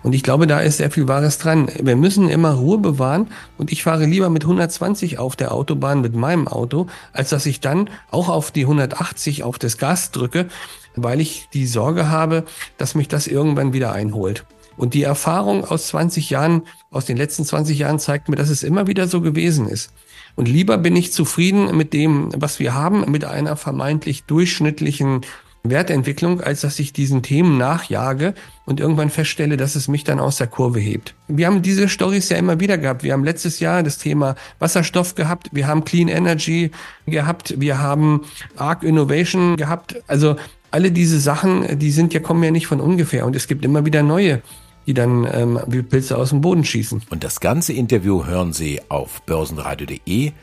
Und 0.03 0.13
ich 0.13 0.21
glaube, 0.21 0.47
da 0.47 0.59
ist 0.59 0.77
sehr 0.77 0.91
viel 0.91 1.07
Wahres 1.07 1.37
dran. 1.37 1.69
Wir 1.81 1.95
müssen 1.95 2.29
immer 2.29 2.51
Ruhe 2.51 2.77
bewahren 2.77 3.29
und 3.57 3.71
ich 3.71 3.83
fahre 3.83 4.05
lieber 4.05 4.29
mit 4.29 4.43
120 4.43 5.17
auf 5.17 5.37
der 5.37 5.53
Autobahn 5.53 6.01
mit 6.01 6.13
meinem 6.13 6.47
Auto, 6.47 6.87
als 7.13 7.29
dass 7.29 7.45
ich 7.45 7.61
dann 7.61 7.89
auch 8.11 8.27
auf 8.27 8.51
die 8.51 8.63
180 8.63 9.43
auf 9.43 9.57
das 9.57 9.77
Gas 9.77 10.11
drücke, 10.11 10.47
weil 10.95 11.21
ich 11.21 11.47
die 11.53 11.65
Sorge 11.65 12.09
habe, 12.09 12.43
dass 12.77 12.95
mich 12.95 13.07
das 13.07 13.27
irgendwann 13.27 13.71
wieder 13.71 13.93
einholt. 13.93 14.45
Und 14.75 14.93
die 14.93 15.03
Erfahrung 15.03 15.63
aus 15.63 15.87
20 15.87 16.29
Jahren, 16.29 16.63
aus 16.91 17.05
den 17.05 17.15
letzten 17.15 17.45
20 17.45 17.77
Jahren 17.77 17.99
zeigt 17.99 18.27
mir, 18.27 18.35
dass 18.35 18.49
es 18.49 18.63
immer 18.63 18.87
wieder 18.87 19.07
so 19.07 19.21
gewesen 19.21 19.69
ist. 19.69 19.93
Und 20.35 20.47
lieber 20.47 20.77
bin 20.79 20.95
ich 20.95 21.13
zufrieden 21.13 21.77
mit 21.77 21.93
dem, 21.93 22.29
was 22.35 22.59
wir 22.59 22.73
haben, 22.73 23.09
mit 23.11 23.23
einer 23.23 23.55
vermeintlich 23.55 24.23
durchschnittlichen 24.23 25.21
Wertentwicklung, 25.65 26.41
als 26.41 26.61
dass 26.61 26.77
ich 26.79 26.91
diesen 26.91 27.23
Themen 27.23 27.57
nachjage 27.57 28.33
und 28.65 28.81
irgendwann 28.81 29.09
feststelle, 29.09 29.55
dass 29.55 29.75
es 29.75 29.87
mich 29.87 30.03
dann 30.03 30.19
aus 30.19 30.35
der 30.35 30.47
Kurve 30.47 30.79
hebt. 30.79 31.15
Wir 31.29 31.47
haben 31.47 31.61
diese 31.61 31.87
Stories 31.87 32.27
ja 32.27 32.37
immer 32.37 32.59
wieder 32.59 32.77
gehabt. 32.77 33.03
Wir 33.03 33.13
haben 33.13 33.23
letztes 33.23 33.61
Jahr 33.61 33.81
das 33.81 33.97
Thema 33.97 34.35
Wasserstoff 34.59 35.15
gehabt, 35.15 35.49
wir 35.53 35.67
haben 35.67 35.85
Clean 35.85 36.09
Energy 36.09 36.71
gehabt, 37.05 37.55
wir 37.61 37.79
haben 37.79 38.25
Arc 38.57 38.83
Innovation 38.83 39.55
gehabt. 39.55 40.03
Also 40.07 40.35
alle 40.69 40.91
diese 40.91 41.19
Sachen, 41.21 41.79
die 41.79 41.91
sind 41.91 42.13
ja 42.13 42.19
kommen 42.19 42.43
ja 42.43 42.51
nicht 42.51 42.67
von 42.67 42.81
ungefähr 42.81 43.25
und 43.25 43.35
es 43.35 43.47
gibt 43.47 43.63
immer 43.63 43.85
wieder 43.85 44.03
neue 44.03 44.41
die 44.85 44.93
dann 44.93 45.25
ähm, 45.31 45.59
wie 45.67 45.81
Pilze 45.81 46.17
aus 46.17 46.31
dem 46.31 46.41
Boden 46.41 46.65
schießen. 46.65 47.03
Und 47.09 47.23
das 47.23 47.39
ganze 47.39 47.71
Interview 47.71 48.25
hören 48.25 48.51
Sie 48.51 48.81
auf 48.89 49.21
börsenradio.de 49.21 50.33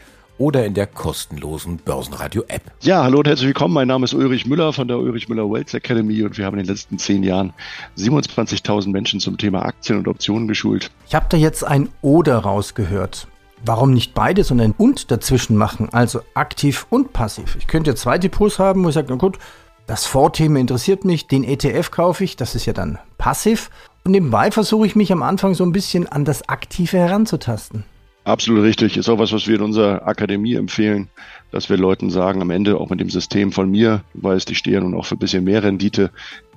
oder 0.41 0.65
in 0.65 0.73
der 0.73 0.87
kostenlosen 0.87 1.77
Börsenradio-App. 1.77 2.63
Ja, 2.81 3.05
hallo 3.05 3.19
und 3.19 3.29
herzlich 3.29 3.49
willkommen. 3.49 3.75
Mein 3.75 3.89
Name 3.89 4.07
ist 4.07 4.15
Ulrich 4.15 4.47
Müller 4.47 4.73
von 4.73 4.89
der 4.89 4.99
Ulrich 4.99 5.29
Müller 5.29 5.51
Wealth 5.51 5.75
Academy 5.75 6.23
und 6.23 6.39
wir 6.39 6.47
haben 6.47 6.59
in 6.59 6.65
den 6.65 6.75
letzten 6.75 6.99
zehn 6.99 7.23
Jahren 7.23 7.53
27.000 7.99 8.89
Menschen 8.91 9.21
zum 9.21 9.37
Thema 9.37 9.67
Aktien 9.67 9.99
und 9.99 10.09
Optionen 10.09 10.49
geschult. 10.49 10.91
Ich 11.07 11.15
habe 11.15 11.27
da 11.29 11.37
jetzt 11.37 11.63
ein 11.63 11.91
Oder 12.01 12.39
rausgehört. 12.39 13.29
Warum 13.67 13.93
nicht 13.93 14.15
beides, 14.15 14.49
sondern 14.49 14.71
ein 14.71 14.75
Und 14.79 15.11
dazwischen 15.11 15.59
machen, 15.59 15.91
also 15.93 16.23
aktiv 16.33 16.87
und 16.89 17.13
passiv? 17.13 17.57
Ich 17.57 17.67
könnte 17.67 17.91
ja 17.91 17.97
zwei 17.97 18.17
Depots 18.17 18.59
haben, 18.59 18.83
wo 18.83 18.89
ich 18.89 18.95
sage, 18.95 19.09
na 19.11 19.17
gut, 19.17 19.39
das 19.87 20.07
Vorthema 20.07 20.59
interessiert 20.59 21.05
mich, 21.05 21.27
den 21.27 21.45
ETF 21.45 21.91
kaufe 21.91 22.25
ich, 22.25 22.37
das 22.37 22.55
ist 22.55 22.65
ja 22.65 22.73
dann 22.73 22.99
passiv. 23.19 23.71
Und 24.05 24.13
nebenbei 24.13 24.51
versuche 24.51 24.87
ich 24.87 24.97
mich 24.97 25.13
am 25.13 25.23
Anfang 25.23 25.53
so 25.53 25.65
ein 25.65 25.73
bisschen 25.73 26.07
an 26.07 26.25
das 26.25 26.49
Aktive 26.49 26.97
heranzutasten. 26.97 27.85
Absolut 28.25 28.62
richtig. 28.65 28.97
Ist 28.97 29.09
auch 29.09 29.19
was, 29.19 29.33
was 29.33 29.47
wir 29.47 29.57
in 29.57 29.62
unserer 29.62 30.07
Akademie 30.07 30.55
empfehlen, 30.55 31.09
dass 31.50 31.71
wir 31.71 31.79
Leuten 31.79 32.11
sagen, 32.11 32.43
am 32.43 32.50
Ende 32.50 32.79
auch 32.79 32.91
mit 32.91 33.00
dem 33.00 33.11
System 33.11 33.50
von 33.50 33.71
mir, 33.71 34.05
du 34.15 34.23
weißt, 34.23 34.50
ich 34.50 34.59
stehe 34.59 34.77
ja 34.77 34.81
nun 34.83 34.95
auch 34.95 35.07
für 35.07 35.17
ein 35.17 35.19
bisschen 35.19 35.45
mehr 35.45 35.62
Rendite, 35.62 36.11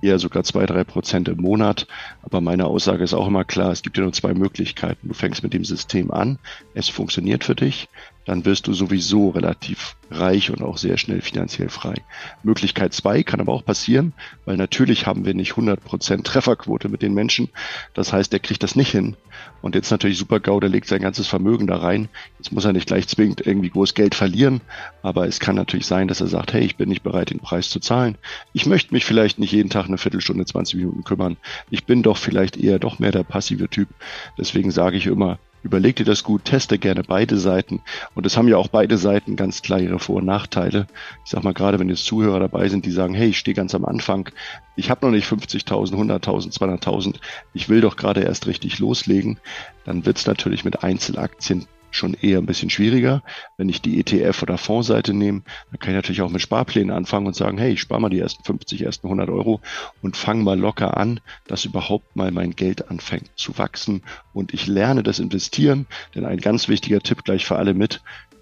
eher 0.03 0.19
sogar 0.19 0.43
zwei, 0.43 0.65
drei 0.65 0.83
Prozent 0.83 1.29
im 1.29 1.41
Monat. 1.41 1.87
Aber 2.21 2.41
meine 2.41 2.65
Aussage 2.65 3.03
ist 3.03 3.13
auch 3.13 3.27
immer 3.27 3.45
klar, 3.45 3.71
es 3.71 3.81
gibt 3.81 3.97
ja 3.97 4.03
nur 4.03 4.13
zwei 4.13 4.33
Möglichkeiten. 4.33 5.07
Du 5.07 5.13
fängst 5.13 5.43
mit 5.43 5.53
dem 5.53 5.65
System 5.65 6.11
an, 6.11 6.37
es 6.73 6.89
funktioniert 6.89 7.43
für 7.43 7.55
dich, 7.55 7.87
dann 8.25 8.45
wirst 8.45 8.67
du 8.67 8.73
sowieso 8.73 9.29
relativ 9.29 9.95
reich 10.09 10.51
und 10.51 10.61
auch 10.61 10.77
sehr 10.77 10.97
schnell 10.97 11.21
finanziell 11.21 11.69
frei. 11.69 11.95
Möglichkeit 12.43 12.93
zwei 12.93 13.23
kann 13.23 13.41
aber 13.41 13.53
auch 13.53 13.65
passieren, 13.65 14.13
weil 14.45 14.57
natürlich 14.57 15.05
haben 15.05 15.25
wir 15.25 15.33
nicht 15.33 15.53
100% 15.53 16.23
Trefferquote 16.23 16.89
mit 16.89 17.01
den 17.01 17.13
Menschen. 17.13 17.49
Das 17.93 18.13
heißt, 18.13 18.31
der 18.31 18.39
kriegt 18.39 18.63
das 18.63 18.75
nicht 18.75 18.91
hin. 18.91 19.15
Und 19.61 19.75
jetzt 19.75 19.91
natürlich 19.91 20.17
super 20.17 20.39
GAU, 20.39 20.59
der 20.59 20.69
legt 20.69 20.87
sein 20.87 21.01
ganzes 21.01 21.27
Vermögen 21.27 21.67
da 21.67 21.77
rein. 21.77 22.09
Jetzt 22.37 22.51
muss 22.51 22.65
er 22.65 22.73
nicht 22.73 22.87
gleich 22.87 23.07
zwingend 23.07 23.45
irgendwie 23.45 23.69
groß 23.69 23.93
Geld 23.93 24.15
verlieren, 24.15 24.61
aber 25.01 25.27
es 25.27 25.39
kann 25.39 25.55
natürlich 25.55 25.85
sein, 25.85 26.07
dass 26.07 26.21
er 26.21 26.27
sagt, 26.27 26.53
hey, 26.53 26.63
ich 26.63 26.77
bin 26.77 26.89
nicht 26.89 27.03
bereit, 27.03 27.29
den 27.29 27.39
Preis 27.39 27.69
zu 27.69 27.79
zahlen. 27.79 28.17
Ich 28.53 28.65
möchte 28.65 28.93
mich 28.93 29.05
vielleicht 29.05 29.39
nicht 29.39 29.51
jeden 29.51 29.69
Tag 29.69 29.89
eine 29.93 29.97
Viertelstunde, 29.99 30.45
20 30.45 30.75
Minuten 30.75 31.03
kümmern. 31.03 31.37
Ich 31.69 31.85
bin 31.85 32.03
doch 32.03 32.17
vielleicht 32.17 32.57
eher 32.57 32.79
doch 32.79 32.99
mehr 32.99 33.11
der 33.11 33.23
passive 33.23 33.69
Typ. 33.69 33.89
Deswegen 34.37 34.71
sage 34.71 34.97
ich 34.97 35.07
immer, 35.07 35.39
Überleg 35.63 35.95
dir 35.95 36.03
das 36.03 36.23
gut, 36.23 36.43
teste 36.43 36.77
gerne 36.77 37.03
beide 37.03 37.37
Seiten. 37.37 37.81
Und 38.15 38.25
es 38.25 38.35
haben 38.35 38.49
ja 38.49 38.57
auch 38.57 38.67
beide 38.67 38.97
Seiten 38.97 39.37
ganz 39.37 39.61
klar 39.61 39.79
ihre 39.79 39.97
Vor- 39.97 40.17
und 40.17 40.25
Nachteile. 40.25 40.87
Ich 41.23 41.31
sag 41.31 41.43
mal, 41.43 41.53
gerade 41.53 41.79
wenn 41.79 41.87
jetzt 41.87 42.05
Zuhörer 42.05 42.41
dabei 42.41 42.67
sind, 42.67 42.85
die 42.85 42.91
sagen, 42.91 43.13
hey, 43.13 43.29
ich 43.29 43.39
stehe 43.39 43.55
ganz 43.55 43.73
am 43.73 43.85
Anfang, 43.85 44.29
ich 44.75 44.89
habe 44.89 45.05
noch 45.05 45.13
nicht 45.13 45.25
50.000, 45.25 45.93
100.000, 45.93 46.53
200.000, 46.53 47.15
ich 47.53 47.69
will 47.69 47.79
doch 47.79 47.95
gerade 47.95 48.21
erst 48.21 48.45
richtig 48.45 48.79
loslegen, 48.79 49.39
dann 49.85 50.05
wird 50.05 50.17
es 50.17 50.27
natürlich 50.27 50.65
mit 50.65 50.83
Einzelaktien 50.83 51.65
schon 51.95 52.13
eher 52.13 52.39
ein 52.39 52.45
bisschen 52.45 52.69
schwieriger. 52.69 53.23
Wenn 53.57 53.69
ich 53.69 53.81
die 53.81 54.03
ETF- 54.03 54.43
oder 54.43 54.57
Fondsseite 54.57 55.13
nehme, 55.13 55.43
dann 55.71 55.79
kann 55.79 55.91
ich 55.91 55.95
natürlich 55.95 56.21
auch 56.21 56.29
mit 56.29 56.41
Sparplänen 56.41 56.95
anfangen 56.95 57.27
und 57.27 57.35
sagen, 57.35 57.57
hey, 57.57 57.73
ich 57.73 57.81
spare 57.81 58.01
mal 58.01 58.09
die 58.09 58.19
ersten 58.19 58.43
50, 58.43 58.81
ersten 58.81 59.07
100 59.07 59.29
Euro 59.29 59.61
und 60.01 60.17
fange 60.17 60.43
mal 60.43 60.59
locker 60.59 60.97
an, 60.97 61.19
dass 61.47 61.65
überhaupt 61.65 62.15
mal 62.15 62.31
mein 62.31 62.51
Geld 62.51 62.89
anfängt 62.89 63.29
zu 63.35 63.57
wachsen 63.57 64.03
und 64.33 64.53
ich 64.53 64.67
lerne 64.67 65.03
das 65.03 65.19
Investieren. 65.19 65.87
Denn 66.15 66.25
ein 66.25 66.39
ganz 66.39 66.67
wichtiger 66.67 67.01
Tipp 67.01 67.23
gleich 67.23 67.45
für 67.45 67.57
alle 67.57 67.73
mit, 67.73 68.01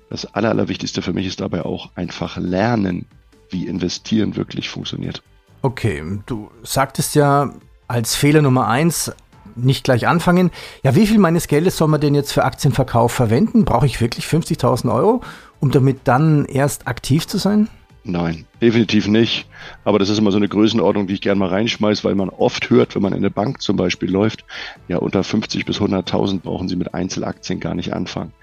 das 0.09 0.25
Aller, 0.25 0.49
Allerwichtigste 0.49 1.01
für 1.01 1.13
mich 1.13 1.25
ist 1.25 1.39
dabei 1.39 1.63
auch 1.63 1.89
einfach 1.95 2.37
lernen, 2.37 3.05
wie 3.49 3.67
investieren 3.67 4.35
wirklich 4.35 4.69
funktioniert. 4.69 5.23
Okay, 5.61 6.03
du 6.25 6.51
sagtest 6.63 7.15
ja 7.15 7.53
als 7.87 8.15
Fehler 8.15 8.41
Nummer 8.41 8.67
eins, 8.67 9.11
nicht 9.55 9.83
gleich 9.83 10.07
anfangen. 10.07 10.51
Ja, 10.83 10.95
wie 10.95 11.07
viel 11.07 11.19
meines 11.19 11.47
Geldes 11.47 11.77
soll 11.77 11.87
man 11.87 12.01
denn 12.01 12.15
jetzt 12.15 12.33
für 12.33 12.43
Aktienverkauf 12.43 13.11
verwenden? 13.11 13.65
Brauche 13.65 13.85
ich 13.85 14.01
wirklich 14.01 14.25
50.000 14.25 14.93
Euro, 14.93 15.21
um 15.59 15.71
damit 15.71 15.99
dann 16.05 16.45
erst 16.45 16.87
aktiv 16.87 17.27
zu 17.27 17.37
sein? 17.37 17.67
Nein, 18.03 18.45
definitiv 18.59 19.07
nicht. 19.07 19.47
Aber 19.83 19.99
das 19.99 20.09
ist 20.09 20.17
immer 20.17 20.31
so 20.31 20.37
eine 20.37 20.47
Größenordnung, 20.47 21.05
die 21.05 21.13
ich 21.13 21.21
gerne 21.21 21.37
mal 21.39 21.49
reinschmeiße, 21.49 22.03
weil 22.03 22.15
man 22.15 22.29
oft 22.29 22.71
hört, 22.71 22.95
wenn 22.95 23.03
man 23.03 23.13
in 23.13 23.19
eine 23.19 23.29
Bank 23.29 23.61
zum 23.61 23.75
Beispiel 23.75 24.09
läuft, 24.09 24.43
ja, 24.87 24.97
unter 24.97 25.23
50 25.23 25.65
bis 25.65 25.79
100.000 25.79 26.39
brauchen 26.39 26.67
Sie 26.67 26.75
mit 26.75 26.95
Einzelaktien 26.95 27.59
gar 27.59 27.75
nicht 27.75 27.93
anfangen. 27.93 28.33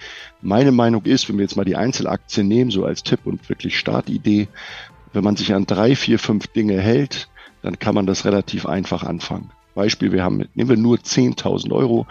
Meine 0.43 0.71
Meinung 0.71 1.05
ist, 1.05 1.29
wenn 1.29 1.39
wir 1.39 1.43
jetzt 1.43 1.57
mal 1.57 1.65
die 1.65 1.75
Einzelaktien 1.75 2.47
nehmen, 2.47 2.71
so 2.71 2.85
als 2.85 3.03
Tipp 3.03 3.21
und 3.25 3.49
wirklich 3.49 3.77
Startidee, 3.77 4.47
wenn 5.13 5.25
man 5.25 5.35
sich 5.35 5.53
an 5.53 5.67
drei, 5.67 5.97
vier, 5.97 6.21
fünf 6.21 6.47
Dinge 6.47 6.81
hält, 6.81 7.29
dann 7.63 7.81
kann 7.81 7.97
man 7.97 8.07
das 8.07 8.25
relativ 8.25 8.67
einfach 8.67 9.03
anfangen. 9.03 9.51
Beispiel, 9.79 10.11
wir 10.11 10.25
haben, 10.25 10.45
nehmen 10.55 10.71
wir 10.71 10.77
nur 10.77 10.97
10.000 10.97 11.71
Euro. 11.71 12.09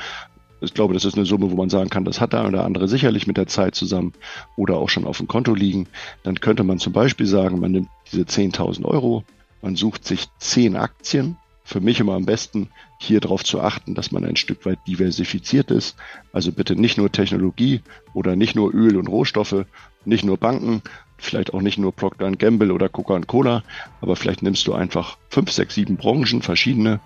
Ich 0.62 0.74
glaube, 0.74 0.94
das 0.94 1.04
ist 1.04 1.18
eine 1.18 1.26
Summe, 1.26 1.52
wo 1.52 1.56
man 1.58 1.70
sagen 1.70 1.90
kann, 1.90 2.06
das 2.06 2.22
hat 2.22 2.32
der 2.32 2.48
oder 2.48 2.64
andere 2.64 2.88
sicherlich 2.88 3.28
mit 3.28 3.36
der 3.36 3.48
Zeit 3.48 3.76
zusammen 3.76 4.14
oder 4.56 4.78
auch 4.78 4.88
schon 4.88 5.04
auf 5.04 5.18
dem 5.18 5.28
Konto 5.28 5.54
liegen. 5.54 5.88
Dann 6.24 6.40
könnte 6.40 6.64
man 6.64 6.80
zum 6.80 6.94
Beispiel 6.94 7.26
sagen, 7.26 7.60
man 7.60 7.74
nimmt 7.74 7.90
diese 8.10 8.24
10.000 8.24 8.86
Euro, 8.86 9.26
man 9.62 9.76
sucht 9.76 10.06
sich 10.06 10.28
10 10.40 10.78
Aktien. 10.78 11.36
Für 11.66 11.82
mich 11.82 12.00
immer 12.00 12.14
am 12.14 12.26
besten, 12.26 12.70
hier 13.00 13.20
darauf 13.20 13.44
zu 13.44 13.60
achten, 13.60 13.94
dass 13.96 14.14
man 14.14 14.24
ein 14.24 14.38
Stück 14.38 14.66
weit 14.66 14.80
diversifiziert 14.88 15.70
ist. 15.70 15.98
Also 16.32 16.54
bitte 16.54 16.78
nicht 16.78 16.98
nur 16.98 17.12
Technologie 17.12 17.82
oder 18.14 18.38
nicht 18.38 18.56
nur 18.56 18.74
Öl 18.74 18.96
und 18.96 19.10
Rohstoffe, 19.10 19.66
nicht 20.06 20.24
nur 20.24 20.38
Banken, 20.38 20.82
vielleicht 21.18 21.54
auch 21.54 21.62
nicht 21.62 21.78
nur 21.78 21.92
Procter 21.92 22.32
Gamble 22.32 22.72
oder 22.72 22.90
Coca-Cola, 22.90 23.64
aber 24.02 24.16
vielleicht 24.16 24.44
nimmst 24.44 24.68
du 24.68 24.74
einfach 24.74 25.18
fünf, 25.30 25.52
sechs, 25.52 25.76
sieben 25.76 25.98
Branchen, 25.98 26.42
verschiedene, 26.42 27.00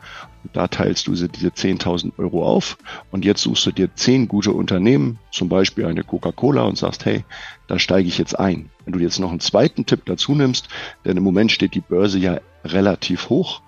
da 0.54 0.68
teilst 0.68 1.08
du 1.08 1.12
diese 1.14 1.50
10.000 1.50 2.14
Euro 2.18 2.46
auf 2.46 2.78
und 3.12 3.26
jetzt 3.26 3.42
suchst 3.42 3.66
du 3.66 3.72
dir 3.72 3.94
zehn 3.96 4.28
gute 4.28 4.52
Unternehmen, 4.52 5.20
zum 5.32 5.50
Beispiel 5.50 5.86
eine 5.86 6.04
Coca-Cola 6.04 6.64
und 6.64 6.78
sagst, 6.78 7.06
hey, 7.06 7.24
da 7.68 7.80
steige 7.80 8.08
ich 8.08 8.18
jetzt 8.18 8.38
ein. 8.38 8.70
Wenn 8.86 8.94
du 8.94 9.00
jetzt 9.00 9.20
noch 9.20 9.30
einen 9.30 9.40
zweiten 9.40 9.86
Tipp 9.86 10.02
dazu 10.06 10.36
nimmst, 10.36 10.68
denn 11.06 11.18
im 11.18 11.24
Moment 11.24 11.52
steht 11.52 11.76
die 11.76 11.82
Börse 11.82 12.20
ja 12.20 12.40
relativ 12.66 13.30
hoch, 13.30 13.62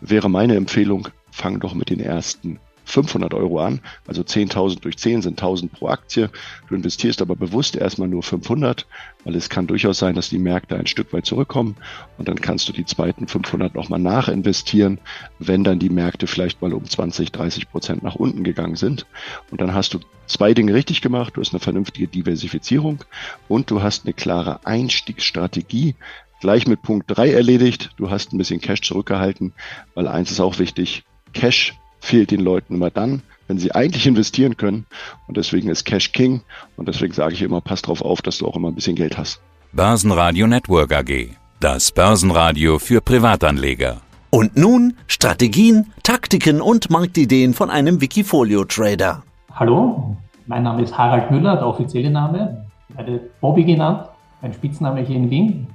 wäre 0.00 0.28
meine 0.28 0.56
Empfehlung, 0.56 1.08
fang 1.30 1.60
doch 1.60 1.74
mit 1.74 1.90
den 1.90 2.00
ersten 2.00 2.58
500 2.84 3.34
Euro 3.34 3.60
an. 3.60 3.80
Also 4.06 4.22
10.000 4.22 4.80
durch 4.80 4.96
10 4.96 5.22
sind 5.22 5.40
1.000 5.40 5.70
pro 5.70 5.88
Aktie. 5.88 6.30
Du 6.68 6.74
investierst 6.74 7.22
aber 7.22 7.36
bewusst 7.36 7.76
erstmal 7.76 8.08
nur 8.08 8.22
500, 8.22 8.86
weil 9.24 9.34
es 9.36 9.48
kann 9.48 9.66
durchaus 9.66 9.98
sein, 9.98 10.14
dass 10.14 10.28
die 10.28 10.38
Märkte 10.38 10.76
ein 10.76 10.86
Stück 10.86 11.12
weit 11.12 11.26
zurückkommen 11.26 11.76
und 12.18 12.28
dann 12.28 12.40
kannst 12.40 12.68
du 12.68 12.72
die 12.72 12.84
zweiten 12.84 13.26
500 13.26 13.74
nochmal 13.74 14.00
nachinvestieren, 14.00 14.98
wenn 15.38 15.64
dann 15.64 15.78
die 15.78 15.90
Märkte 15.90 16.26
vielleicht 16.26 16.62
mal 16.62 16.72
um 16.72 16.84
20, 16.84 17.32
30 17.32 17.70
Prozent 17.70 18.02
nach 18.02 18.14
unten 18.14 18.44
gegangen 18.44 18.76
sind. 18.76 19.06
Und 19.50 19.60
dann 19.60 19.74
hast 19.74 19.94
du 19.94 20.00
zwei 20.26 20.54
Dinge 20.54 20.74
richtig 20.74 21.00
gemacht. 21.00 21.36
Du 21.36 21.40
hast 21.40 21.52
eine 21.52 21.60
vernünftige 21.60 22.08
Diversifizierung 22.08 23.04
und 23.48 23.70
du 23.70 23.82
hast 23.82 24.04
eine 24.04 24.14
klare 24.14 24.64
Einstiegsstrategie, 24.64 25.96
gleich 26.40 26.66
mit 26.66 26.82
Punkt 26.82 27.06
3 27.08 27.32
erledigt. 27.32 27.90
Du 27.96 28.10
hast 28.10 28.32
ein 28.32 28.38
bisschen 28.38 28.60
Cash 28.60 28.82
zurückgehalten, 28.82 29.52
weil 29.94 30.08
eins 30.08 30.30
ist 30.30 30.40
auch 30.40 30.58
wichtig. 30.58 31.04
Cash 31.32 31.74
fehlt 32.04 32.30
den 32.30 32.40
Leuten 32.40 32.74
immer 32.74 32.90
dann, 32.90 33.22
wenn 33.48 33.58
sie 33.58 33.74
eigentlich 33.74 34.06
investieren 34.06 34.56
können. 34.56 34.86
Und 35.26 35.36
deswegen 35.36 35.68
ist 35.68 35.84
Cash 35.84 36.12
King. 36.12 36.42
Und 36.76 36.88
deswegen 36.88 37.12
sage 37.12 37.34
ich 37.34 37.42
immer, 37.42 37.60
pass 37.60 37.82
drauf 37.82 38.02
auf, 38.02 38.22
dass 38.22 38.38
du 38.38 38.46
auch 38.46 38.56
immer 38.56 38.68
ein 38.68 38.74
bisschen 38.74 38.96
Geld 38.96 39.18
hast. 39.18 39.40
Börsenradio 39.72 40.46
Network 40.46 40.92
AG. 40.92 41.36
Das 41.60 41.92
Börsenradio 41.92 42.78
für 42.78 43.00
Privatanleger. 43.00 44.02
Und 44.30 44.56
nun 44.56 44.94
Strategien, 45.06 45.92
Taktiken 46.02 46.60
und 46.60 46.90
Marktideen 46.90 47.54
von 47.54 47.70
einem 47.70 48.00
Wikifolio-Trader. 48.00 49.22
Hallo, 49.54 50.16
mein 50.46 50.64
Name 50.64 50.82
ist 50.82 50.98
Harald 50.98 51.30
Müller, 51.30 51.56
der 51.56 51.66
offizielle 51.66 52.10
Name. 52.10 52.66
Ich 52.88 52.96
werde 52.96 53.20
Bobby 53.40 53.64
genannt, 53.64 54.08
mein 54.42 54.52
Spitzname 54.52 55.00
hier 55.02 55.16
in 55.16 55.30
Wien. 55.30 55.66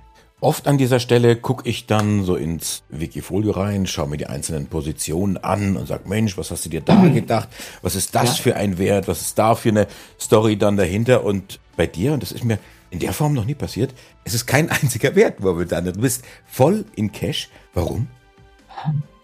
Oft 0.41 0.69
an 0.69 0.77
dieser 0.77 1.01
Stelle 1.01 1.35
gucke 1.35 1.67
ich 1.67 1.85
dann 1.85 2.23
so 2.23 2.37
ins 2.37 2.83
Wikifolio 2.87 3.51
rein, 3.51 3.85
schaue 3.87 4.07
mir 4.07 4.15
die 4.15 4.27
einzelnen 4.27 4.67
Positionen 4.67 5.37
an 5.37 5.75
und 5.75 5.85
sag, 5.85 6.07
Mensch, 6.07 6.37
was 6.37 6.49
hast 6.49 6.63
du 6.65 6.69
dir 6.69 6.79
da 6.79 7.07
gedacht? 7.13 7.49
Was 7.81 7.95
ist 7.95 8.15
das 8.15 8.37
ja. 8.37 8.43
für 8.43 8.55
ein 8.55 8.77
Wert? 8.77 9.09
Was 9.09 9.19
ist 9.19 9.37
da 9.37 9.55
für 9.55 9.69
eine 9.69 9.87
Story 10.17 10.57
dann 10.57 10.77
dahinter? 10.77 11.25
Und 11.25 11.59
bei 11.75 11.87
dir, 11.87 12.13
und 12.13 12.23
das 12.23 12.31
ist 12.31 12.45
mir 12.45 12.57
in 12.89 12.99
der 12.99 13.11
Form 13.11 13.33
noch 13.33 13.43
nie 13.43 13.53
passiert, 13.53 13.93
es 14.23 14.33
ist 14.33 14.45
kein 14.45 14.69
einziger 14.69 15.13
Wert 15.15 15.41
momentan. 15.41 15.83
Du 15.83 15.91
bist 15.91 16.23
voll 16.45 16.85
in 16.95 17.11
Cash. 17.11 17.49
Warum? 17.73 18.07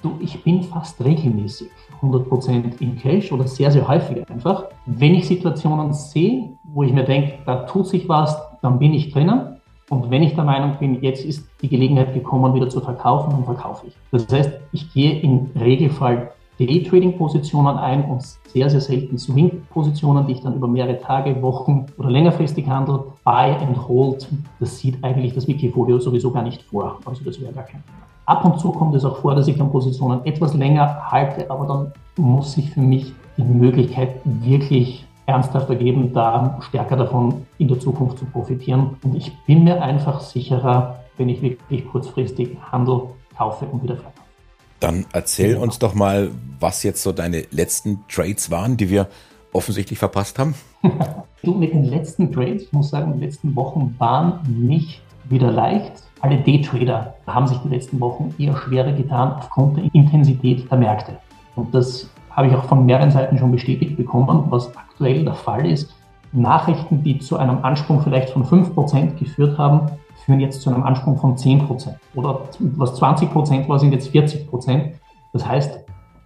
Du, 0.02 0.20
ich 0.22 0.44
bin 0.44 0.64
fast 0.64 1.00
regelmäßig 1.02 1.70
100% 2.02 2.82
in 2.82 3.00
Cash 3.00 3.32
oder 3.32 3.48
sehr, 3.48 3.72
sehr 3.72 3.88
häufig 3.88 4.30
einfach. 4.30 4.66
Wenn 4.86 5.16
ich 5.16 5.28
Situationen 5.28 5.94
sehe, 5.94 6.58
wo 6.66 6.84
ich 6.84 6.92
mir 6.92 7.06
denke, 7.06 7.40
da 7.46 7.66
tut 7.66 7.88
sich 7.88 8.10
was, 8.10 8.38
dann 8.62 8.80
bin 8.80 8.94
ich 8.94 9.14
drinnen. 9.14 9.55
Und 9.89 10.10
wenn 10.10 10.24
ich 10.24 10.34
der 10.34 10.44
Meinung 10.44 10.77
bin, 10.80 11.01
jetzt 11.01 11.24
ist 11.24 11.48
die 11.62 11.70
Gelegenheit 11.70 12.13
gekommen, 12.13 12.54
wieder 12.56 12.70
zu 12.70 12.82
verkaufen, 12.82 13.32
dann 13.32 13.44
verkaufe 13.44 13.88
ich. 13.88 13.94
Das 14.12 14.27
heißt, 14.32 14.51
ich 14.72 14.92
gehe 14.94 15.20
im 15.20 15.51
Regelfall 15.60 16.32
Day-Trading-Positionen 16.60 17.77
ein 17.77 18.06
und 18.06 18.24
sehr, 18.48 18.70
sehr 18.70 18.82
selten 18.82 19.18
Swing-Positionen, 19.18 20.25
die 20.25 20.34
ich 20.34 20.42
dann 20.42 20.56
über 20.56 20.68
mehrere 20.68 21.00
Tage, 21.00 21.42
Wochen 21.42 21.88
oder 21.98 22.10
längerfristig 22.10 22.68
handle. 22.68 23.04
Buy 23.24 23.51
and 23.51 23.88
Hold, 23.88 24.27
das 24.60 24.80
sieht 24.80 25.04
eigentlich 25.04 25.34
das 25.34 25.48
Wikifolio 25.48 26.00
sowieso 26.00 26.32
gar 26.32 26.44
nicht 26.44 26.63
vor. 26.63 27.00
Also 27.06 27.24
das 27.24 27.42
wäre 27.42 27.51
gar 27.51 27.65
kein. 27.65 27.84
Ab 28.25 28.44
und 28.46 28.60
zu 28.60 28.72
kommt 28.72 28.96
es 28.96 29.06
auch 29.06 29.18
vor, 29.18 29.36
dass 29.36 29.48
ich 29.48 29.58
dann 29.58 29.70
Positionen 29.70 30.25
etwas 30.25 30.56
länger 30.56 31.12
halte, 31.12 31.50
aber 31.51 31.68
dann 31.68 31.92
muss 32.18 32.58
ich 32.58 32.72
für 32.72 32.82
mich 32.82 33.13
die 33.38 33.44
Möglichkeit 33.44 34.22
wirklich 34.24 35.05
ernsthaft 35.25 35.70
ergeben, 35.70 36.13
da 36.13 36.60
stärker 36.62 36.96
davon 36.96 37.46
in 37.58 37.67
der 37.67 37.79
Zukunft 37.79 38.20
zu 38.20 38.25
profitieren. 38.25 38.98
Und 39.03 39.15
ich 39.15 39.32
bin 39.46 39.63
mir 39.63 39.82
einfach 39.82 40.22
sicherer, 40.22 41.00
wenn 41.17 41.29
ich 41.29 41.41
wirklich 41.41 41.88
kurzfristig 41.88 42.58
Handel 42.72 43.10
kaufe 43.38 43.65
und 43.65 43.84
wieder 43.84 43.96
verkaufe. 43.96 44.15
Dann 44.79 45.05
erzähl 45.13 45.58
uns 45.58 45.79
doch 45.79 45.94
mal, 45.94 46.32
was 46.60 46.84
jetzt 46.84 47.01
so 47.01 47.12
deine 47.12 47.46
letzten 47.51 48.03
Trades 48.08 48.51
waren, 48.51 48.77
die 48.77 48.89
wir 48.89 49.08
offensichtlich 49.53 49.98
verpasst 49.98 50.38
haben. 50.38 50.53
du, 51.44 51.53
mit 51.53 51.74
den 51.74 51.86
letzten 51.86 52.32
Trades, 52.32 52.63
ich 52.63 52.74
muss 52.74 52.89
sagen, 52.89 53.13
die 53.13 53.25
letzten 53.25 53.55
Wochen 53.55 53.96
waren 53.98 54.41
nicht 54.48 55.01
wieder 55.24 55.51
leicht. 55.51 56.03
Alle 56.20 56.38
Daytrader 56.38 57.15
haben 57.25 57.48
sich 57.48 57.58
die 57.60 57.70
letzten 57.70 58.00
Wochen 58.00 58.34
eher 58.38 58.55
schwerer 58.58 58.91
getan 58.91 59.34
aufgrund 59.34 59.77
der 59.77 59.86
Intensität 59.94 60.70
der 60.70 60.77
Märkte. 60.77 61.17
Und 61.55 61.74
das 61.74 62.10
habe 62.36 62.48
ich 62.48 62.56
auch 62.56 62.65
von 62.65 62.86
mehreren 62.86 63.12
Seiten 63.12 63.38
schon 63.38 63.51
bestätigt 63.51 63.96
bekommen, 63.98 64.46
was 64.50 64.75
aktuell 64.75 65.24
der 65.24 65.34
Fall 65.34 65.65
ist. 65.65 65.94
Nachrichten, 66.32 67.01
die 67.01 67.20
zu 67.20 67.38
einem 67.38 67.63
Ansprung 67.63 68.01
vielleicht 68.01 68.32
von 68.32 68.44
5% 68.44 69.18
geführt 69.18 69.58
haben, 69.58 69.92
führen 70.25 70.39
jetzt 70.39 70.62
zu 70.62 70.70
einem 70.70 70.84
Ansprung 70.84 71.18
von 71.18 71.36
10%. 71.36 71.96
Oder 72.15 72.42
was 72.60 73.01
20% 73.01 73.70
war, 73.70 73.80
sind 73.80 73.94
jetzt 73.94 74.10
40%. 74.13 74.92
Das 75.32 75.48
heißt, 75.48 75.80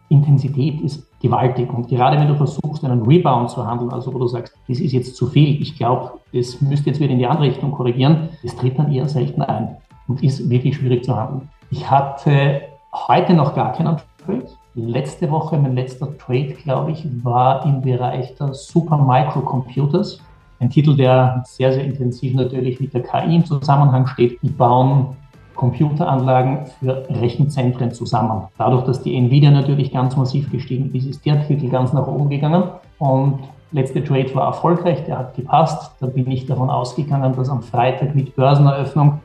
Intensität 0.09 0.81
ist 0.81 1.07
gewaltig. 1.21 1.71
Und 1.71 1.87
gerade 1.87 2.19
wenn 2.19 2.27
du 2.27 2.35
versuchst, 2.35 2.83
einen 2.83 3.03
Rebound 3.03 3.51
zu 3.51 3.65
handeln, 3.65 3.91
also 3.91 4.13
wo 4.13 4.17
du 4.17 4.27
sagst, 4.27 4.55
das 4.67 4.79
ist 4.79 4.91
jetzt 4.91 5.15
zu 5.15 5.27
viel, 5.27 5.61
ich 5.61 5.77
glaube, 5.77 6.13
das 6.33 6.59
müsste 6.61 6.89
jetzt 6.89 6.99
wieder 6.99 7.11
in 7.11 7.19
die 7.19 7.27
andere 7.27 7.47
Richtung 7.47 7.71
korrigieren, 7.71 8.29
das 8.41 8.55
tritt 8.55 8.79
dann 8.79 8.91
eher 8.91 9.07
selten 9.07 9.41
ein 9.41 9.77
und 10.07 10.23
ist 10.23 10.49
wirklich 10.49 10.77
schwierig 10.77 11.03
zu 11.03 11.15
handeln. 11.15 11.49
Ich 11.69 11.89
hatte 11.89 12.61
heute 13.07 13.33
noch 13.33 13.53
gar 13.53 13.73
keinen 13.73 13.97
Trade 14.25 14.47
letzte 14.75 15.29
Woche, 15.31 15.57
mein 15.57 15.75
letzter 15.75 16.17
Trade, 16.17 16.53
glaube 16.63 16.91
ich, 16.91 17.05
war 17.23 17.65
im 17.65 17.81
Bereich 17.81 18.35
der 18.35 18.53
Super 18.53 18.97
Microcomputers. 18.97 20.21
Ein 20.59 20.69
Titel, 20.69 20.95
der 20.95 21.43
sehr, 21.45 21.71
sehr 21.71 21.83
intensiv 21.83 22.33
natürlich 22.35 22.79
mit 22.79 22.93
der 22.93 23.01
KI 23.01 23.35
im 23.35 23.45
Zusammenhang 23.45 24.07
steht. 24.07 24.41
Die 24.41 24.49
bauen 24.49 25.15
Computeranlagen 25.55 26.67
für 26.79 27.05
Rechenzentren 27.09 27.91
zusammen. 27.91 28.47
Dadurch, 28.57 28.85
dass 28.85 29.01
die 29.01 29.15
Nvidia 29.17 29.51
natürlich 29.51 29.91
ganz 29.91 30.15
massiv 30.15 30.49
gestiegen 30.51 30.93
ist, 30.95 31.05
ist 31.05 31.25
der 31.25 31.45
Titel 31.45 31.69
ganz 31.69 31.91
nach 31.91 32.07
oben 32.07 32.29
gegangen. 32.29 32.63
Und 32.97 33.39
letzte 33.71 34.03
Trade 34.03 34.33
war 34.35 34.47
erfolgreich, 34.47 35.03
der 35.05 35.19
hat 35.19 35.35
gepasst. 35.35 35.91
Da 35.99 36.07
bin 36.07 36.29
ich 36.31 36.45
davon 36.45 36.69
ausgegangen, 36.69 37.33
dass 37.35 37.49
am 37.49 37.61
Freitag 37.61 38.15
mit 38.15 38.35
Börseneröffnung, 38.35 39.19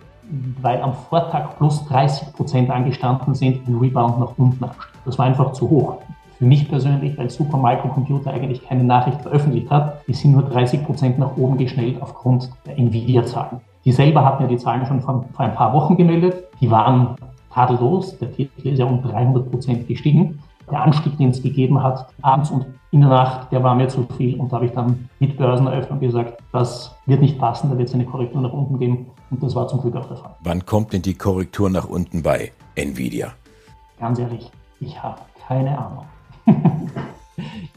weil 0.61 0.81
am 0.83 0.95
Vortag 0.95 1.57
plus 1.57 1.85
30 1.87 2.33
Prozent 2.33 2.71
angestanden 2.71 3.35
sind, 3.35 3.67
ein 3.69 3.77
Rebound 3.77 4.19
nach 4.19 4.33
unten 4.37 4.65
ansteht. 4.65 4.85
Das 5.05 5.19
war 5.19 5.27
einfach 5.27 5.53
zu 5.53 5.69
hoch. 5.69 5.99
Für 6.39 6.47
mich 6.47 6.69
persönlich, 6.69 7.17
weil 7.17 7.31
Super 7.31 7.59
Microcomputer 7.59 8.33
eigentlich 8.33 8.67
keine 8.67 8.85
Nachricht 8.85 9.21
veröffentlicht 9.23 9.71
hat, 9.71 10.07
die 10.09 10.15
sind 10.15 10.33
nur 10.33 10.43
30 10.43 10.85
Prozent 10.85 11.19
nach 11.19 11.37
oben 11.37 11.57
geschnellt 11.59 12.03
aufgrund 12.03 12.51
der 12.67 12.79
Nvidia-Zahlen. 12.79 13.61
Die 13.85 13.93
selber 13.93 14.25
hatten 14.25 14.43
ja 14.43 14.49
die 14.49 14.57
Zahlen 14.57 14.85
schon 14.87 15.01
vor, 15.01 15.25
vor 15.33 15.45
ein 15.45 15.55
paar 15.55 15.73
Wochen 15.73 15.97
gemeldet. 15.97 16.45
Die 16.61 16.71
waren 16.71 17.17
tadellos. 17.53 18.19
Der 18.19 18.33
Titel 18.33 18.69
ist 18.69 18.79
ja 18.79 18.87
um 18.87 19.03
300 19.03 19.51
Prozent 19.51 19.87
gestiegen. 19.87 20.41
Der 20.71 20.83
Anstieg, 20.83 21.17
den 21.19 21.31
es 21.31 21.43
gegeben 21.43 21.83
hat, 21.83 22.07
abends 22.23 22.51
und 22.51 22.65
in 22.91 23.01
der 23.01 23.11
Nacht, 23.11 23.53
der 23.53 23.63
war 23.63 23.75
mir 23.75 23.89
zu 23.89 24.07
viel. 24.17 24.41
Und 24.41 24.51
da 24.51 24.57
habe 24.57 24.67
ich 24.67 24.73
dann 24.73 25.09
mit 25.19 25.37
Börseneröffnung 25.37 26.01
gesagt, 26.01 26.43
das 26.53 26.97
wird 27.07 27.21
nicht 27.21 27.39
passen, 27.39 27.69
da 27.71 27.77
wird 27.77 27.89
es 27.89 27.95
eine 27.95 28.05
Korrektur 28.05 28.41
nach 28.41 28.53
unten 28.53 28.79
geben. 28.79 29.07
Und 29.31 29.43
das 29.43 29.55
war 29.55 29.67
zum 29.69 29.81
Glück 29.81 29.97
auch 29.97 30.07
der 30.07 30.17
Fall. 30.17 30.35
Wann 30.43 30.65
kommt 30.65 30.93
denn 30.93 31.03
die 31.03 31.15
Korrektur 31.15 31.71
nach 31.71 31.89
unten 31.89 32.23
bei 32.23 32.53
Nvidia? 32.75 33.33
Ganz 33.99 34.19
ehrlich, 34.19 34.51
ich 34.81 35.03
habe 35.03 35.21
keine 35.47 35.77
Ahnung. 35.79 36.05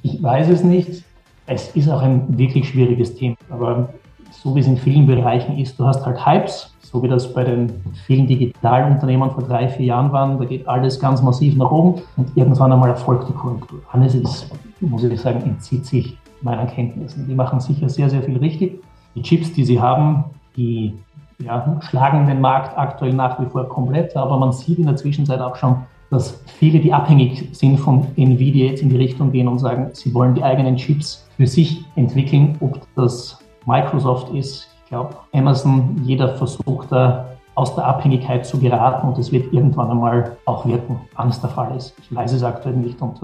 ich 0.03 0.21
weiß 0.21 0.49
es 0.49 0.63
nicht. 0.63 1.03
Es 1.45 1.69
ist 1.75 1.89
auch 1.89 2.01
ein 2.01 2.37
wirklich 2.37 2.69
schwieriges 2.69 3.15
Thema. 3.15 3.37
Aber 3.49 3.89
so 4.31 4.53
wie 4.55 4.59
es 4.59 4.67
in 4.67 4.77
vielen 4.77 5.07
Bereichen 5.07 5.57
ist, 5.57 5.79
du 5.79 5.85
hast 5.85 6.05
halt 6.05 6.25
Hypes, 6.25 6.73
so 6.81 7.01
wie 7.01 7.07
das 7.07 7.33
bei 7.33 7.43
den 7.43 7.71
vielen 8.05 8.27
Digitalunternehmen 8.27 9.31
vor 9.31 9.43
drei, 9.43 9.69
vier 9.69 9.87
Jahren 9.87 10.11
waren. 10.11 10.37
Da 10.37 10.45
geht 10.45 10.67
alles 10.67 10.99
ganz 10.99 11.21
massiv 11.21 11.55
nach 11.55 11.71
oben 11.71 12.01
und 12.17 12.35
irgendwann 12.35 12.71
einmal 12.71 12.89
erfolgt 12.89 13.29
die 13.29 13.33
Konjunktur. 13.33 13.79
Alles 13.91 14.15
ist, 14.15 14.49
muss 14.79 15.03
ich 15.03 15.19
sagen, 15.19 15.41
entzieht 15.41 15.85
sich 15.85 16.17
meinen 16.41 16.67
Kenntnissen. 16.67 17.27
Die 17.27 17.35
machen 17.35 17.59
sicher 17.59 17.89
sehr, 17.89 18.09
sehr 18.09 18.23
viel 18.23 18.37
richtig. 18.37 18.81
Die 19.15 19.21
Chips, 19.21 19.53
die 19.53 19.65
sie 19.65 19.81
haben, 19.81 20.25
die 20.55 20.93
ja, 21.39 21.79
schlagen 21.81 22.27
den 22.27 22.41
Markt 22.41 22.77
aktuell 22.77 23.13
nach 23.13 23.39
wie 23.39 23.45
vor 23.45 23.67
komplett, 23.69 24.15
aber 24.15 24.37
man 24.37 24.51
sieht 24.51 24.79
in 24.79 24.85
der 24.85 24.95
Zwischenzeit 24.95 25.39
auch 25.39 25.55
schon, 25.55 25.83
dass 26.09 26.41
viele, 26.45 26.79
die 26.79 26.93
abhängig 26.93 27.49
sind 27.51 27.77
von 27.77 28.07
Nvidia, 28.15 28.67
jetzt 28.67 28.81
in 28.81 28.89
die 28.89 28.97
Richtung 28.97 29.31
gehen 29.31 29.47
und 29.47 29.59
sagen, 29.59 29.89
sie 29.93 30.13
wollen 30.13 30.35
die 30.35 30.43
eigenen 30.43 30.77
Chips 30.77 31.27
für 31.35 31.47
sich 31.47 31.83
entwickeln, 31.95 32.57
ob 32.61 32.79
das 32.95 33.39
Microsoft 33.65 34.33
ist, 34.33 34.69
ich 34.83 34.89
glaube, 34.89 35.15
Amazon, 35.33 36.01
jeder 36.05 36.29
versucht 36.35 36.91
da 36.91 37.25
aus 37.55 37.75
der 37.75 37.85
Abhängigkeit 37.85 38.45
zu 38.45 38.59
geraten 38.59 39.07
und 39.07 39.17
es 39.17 39.31
wird 39.31 39.51
irgendwann 39.51 39.91
einmal 39.91 40.37
auch 40.45 40.65
wirken, 40.65 41.01
wann 41.15 41.27
es 41.29 41.41
der 41.41 41.49
Fall 41.49 41.75
ist. 41.75 41.93
Ich 41.99 42.15
weiß 42.15 42.31
es 42.31 42.43
aktuell 42.43 42.75
nicht 42.75 43.01
und 43.01 43.19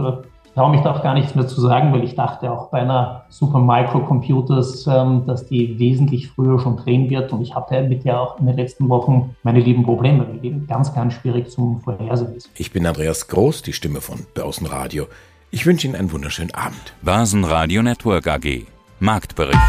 traue 0.56 0.72
mich 0.72 0.82
da 0.82 0.94
auch 0.94 1.04
gar 1.04 1.14
nichts 1.14 1.36
mehr 1.36 1.48
zu 1.48 1.60
sagen, 1.62 1.94
weil 1.94 2.04
ich 2.04 2.16
dachte 2.16 2.52
auch 2.52 2.70
bei 2.70 2.82
einer 2.82 3.26
Super 3.30 3.60
Microcomputers, 3.60 4.88
ähm, 4.88 5.24
dass 5.26 5.48
die 5.48 5.80
wesentlich 5.80 6.30
früher 6.30 6.60
schon 6.60 6.78
drehen 6.78 7.10
wird. 7.10 7.32
Und 7.34 7.42
ich 7.42 7.56
hatte 7.56 7.82
mit 7.84 8.06
der 8.06 8.22
auch 8.22 8.40
in 8.40 8.46
den 8.46 8.56
letzten 8.56 8.90
Wochen 8.90 9.36
meine 9.44 9.60
lieben 9.60 9.84
Probleme, 9.84 10.28
weil 10.28 10.40
die 10.40 10.66
ganz, 10.68 10.94
ganz 10.94 11.14
schwierig 11.14 11.50
zum 11.50 11.82
Vorhersehen 11.82 12.36
ist. 12.36 12.50
Ich 12.56 12.72
bin 12.72 12.86
Andreas 12.86 13.28
Groß, 13.28 13.62
die 13.64 13.74
Stimme 13.74 14.02
von 14.02 14.20
Börsenradio. 14.34 15.06
Ich 15.52 15.66
wünsche 15.66 15.88
Ihnen 15.88 15.96
einen 15.96 16.12
wunderschönen 16.12 16.54
Abend. 16.54 16.94
Börsenradio 17.02 17.82
Network 17.84 18.28
AG. 18.28 18.66
Marktbericht. 19.00 19.60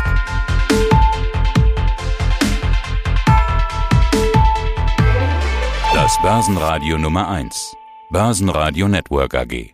Das 5.92 6.20
Börsenradio 6.22 6.98
Nummer 6.98 7.28
1. 7.28 7.74
Börsenradio 8.10 8.88
Network 8.88 9.34
AG. 9.34 9.73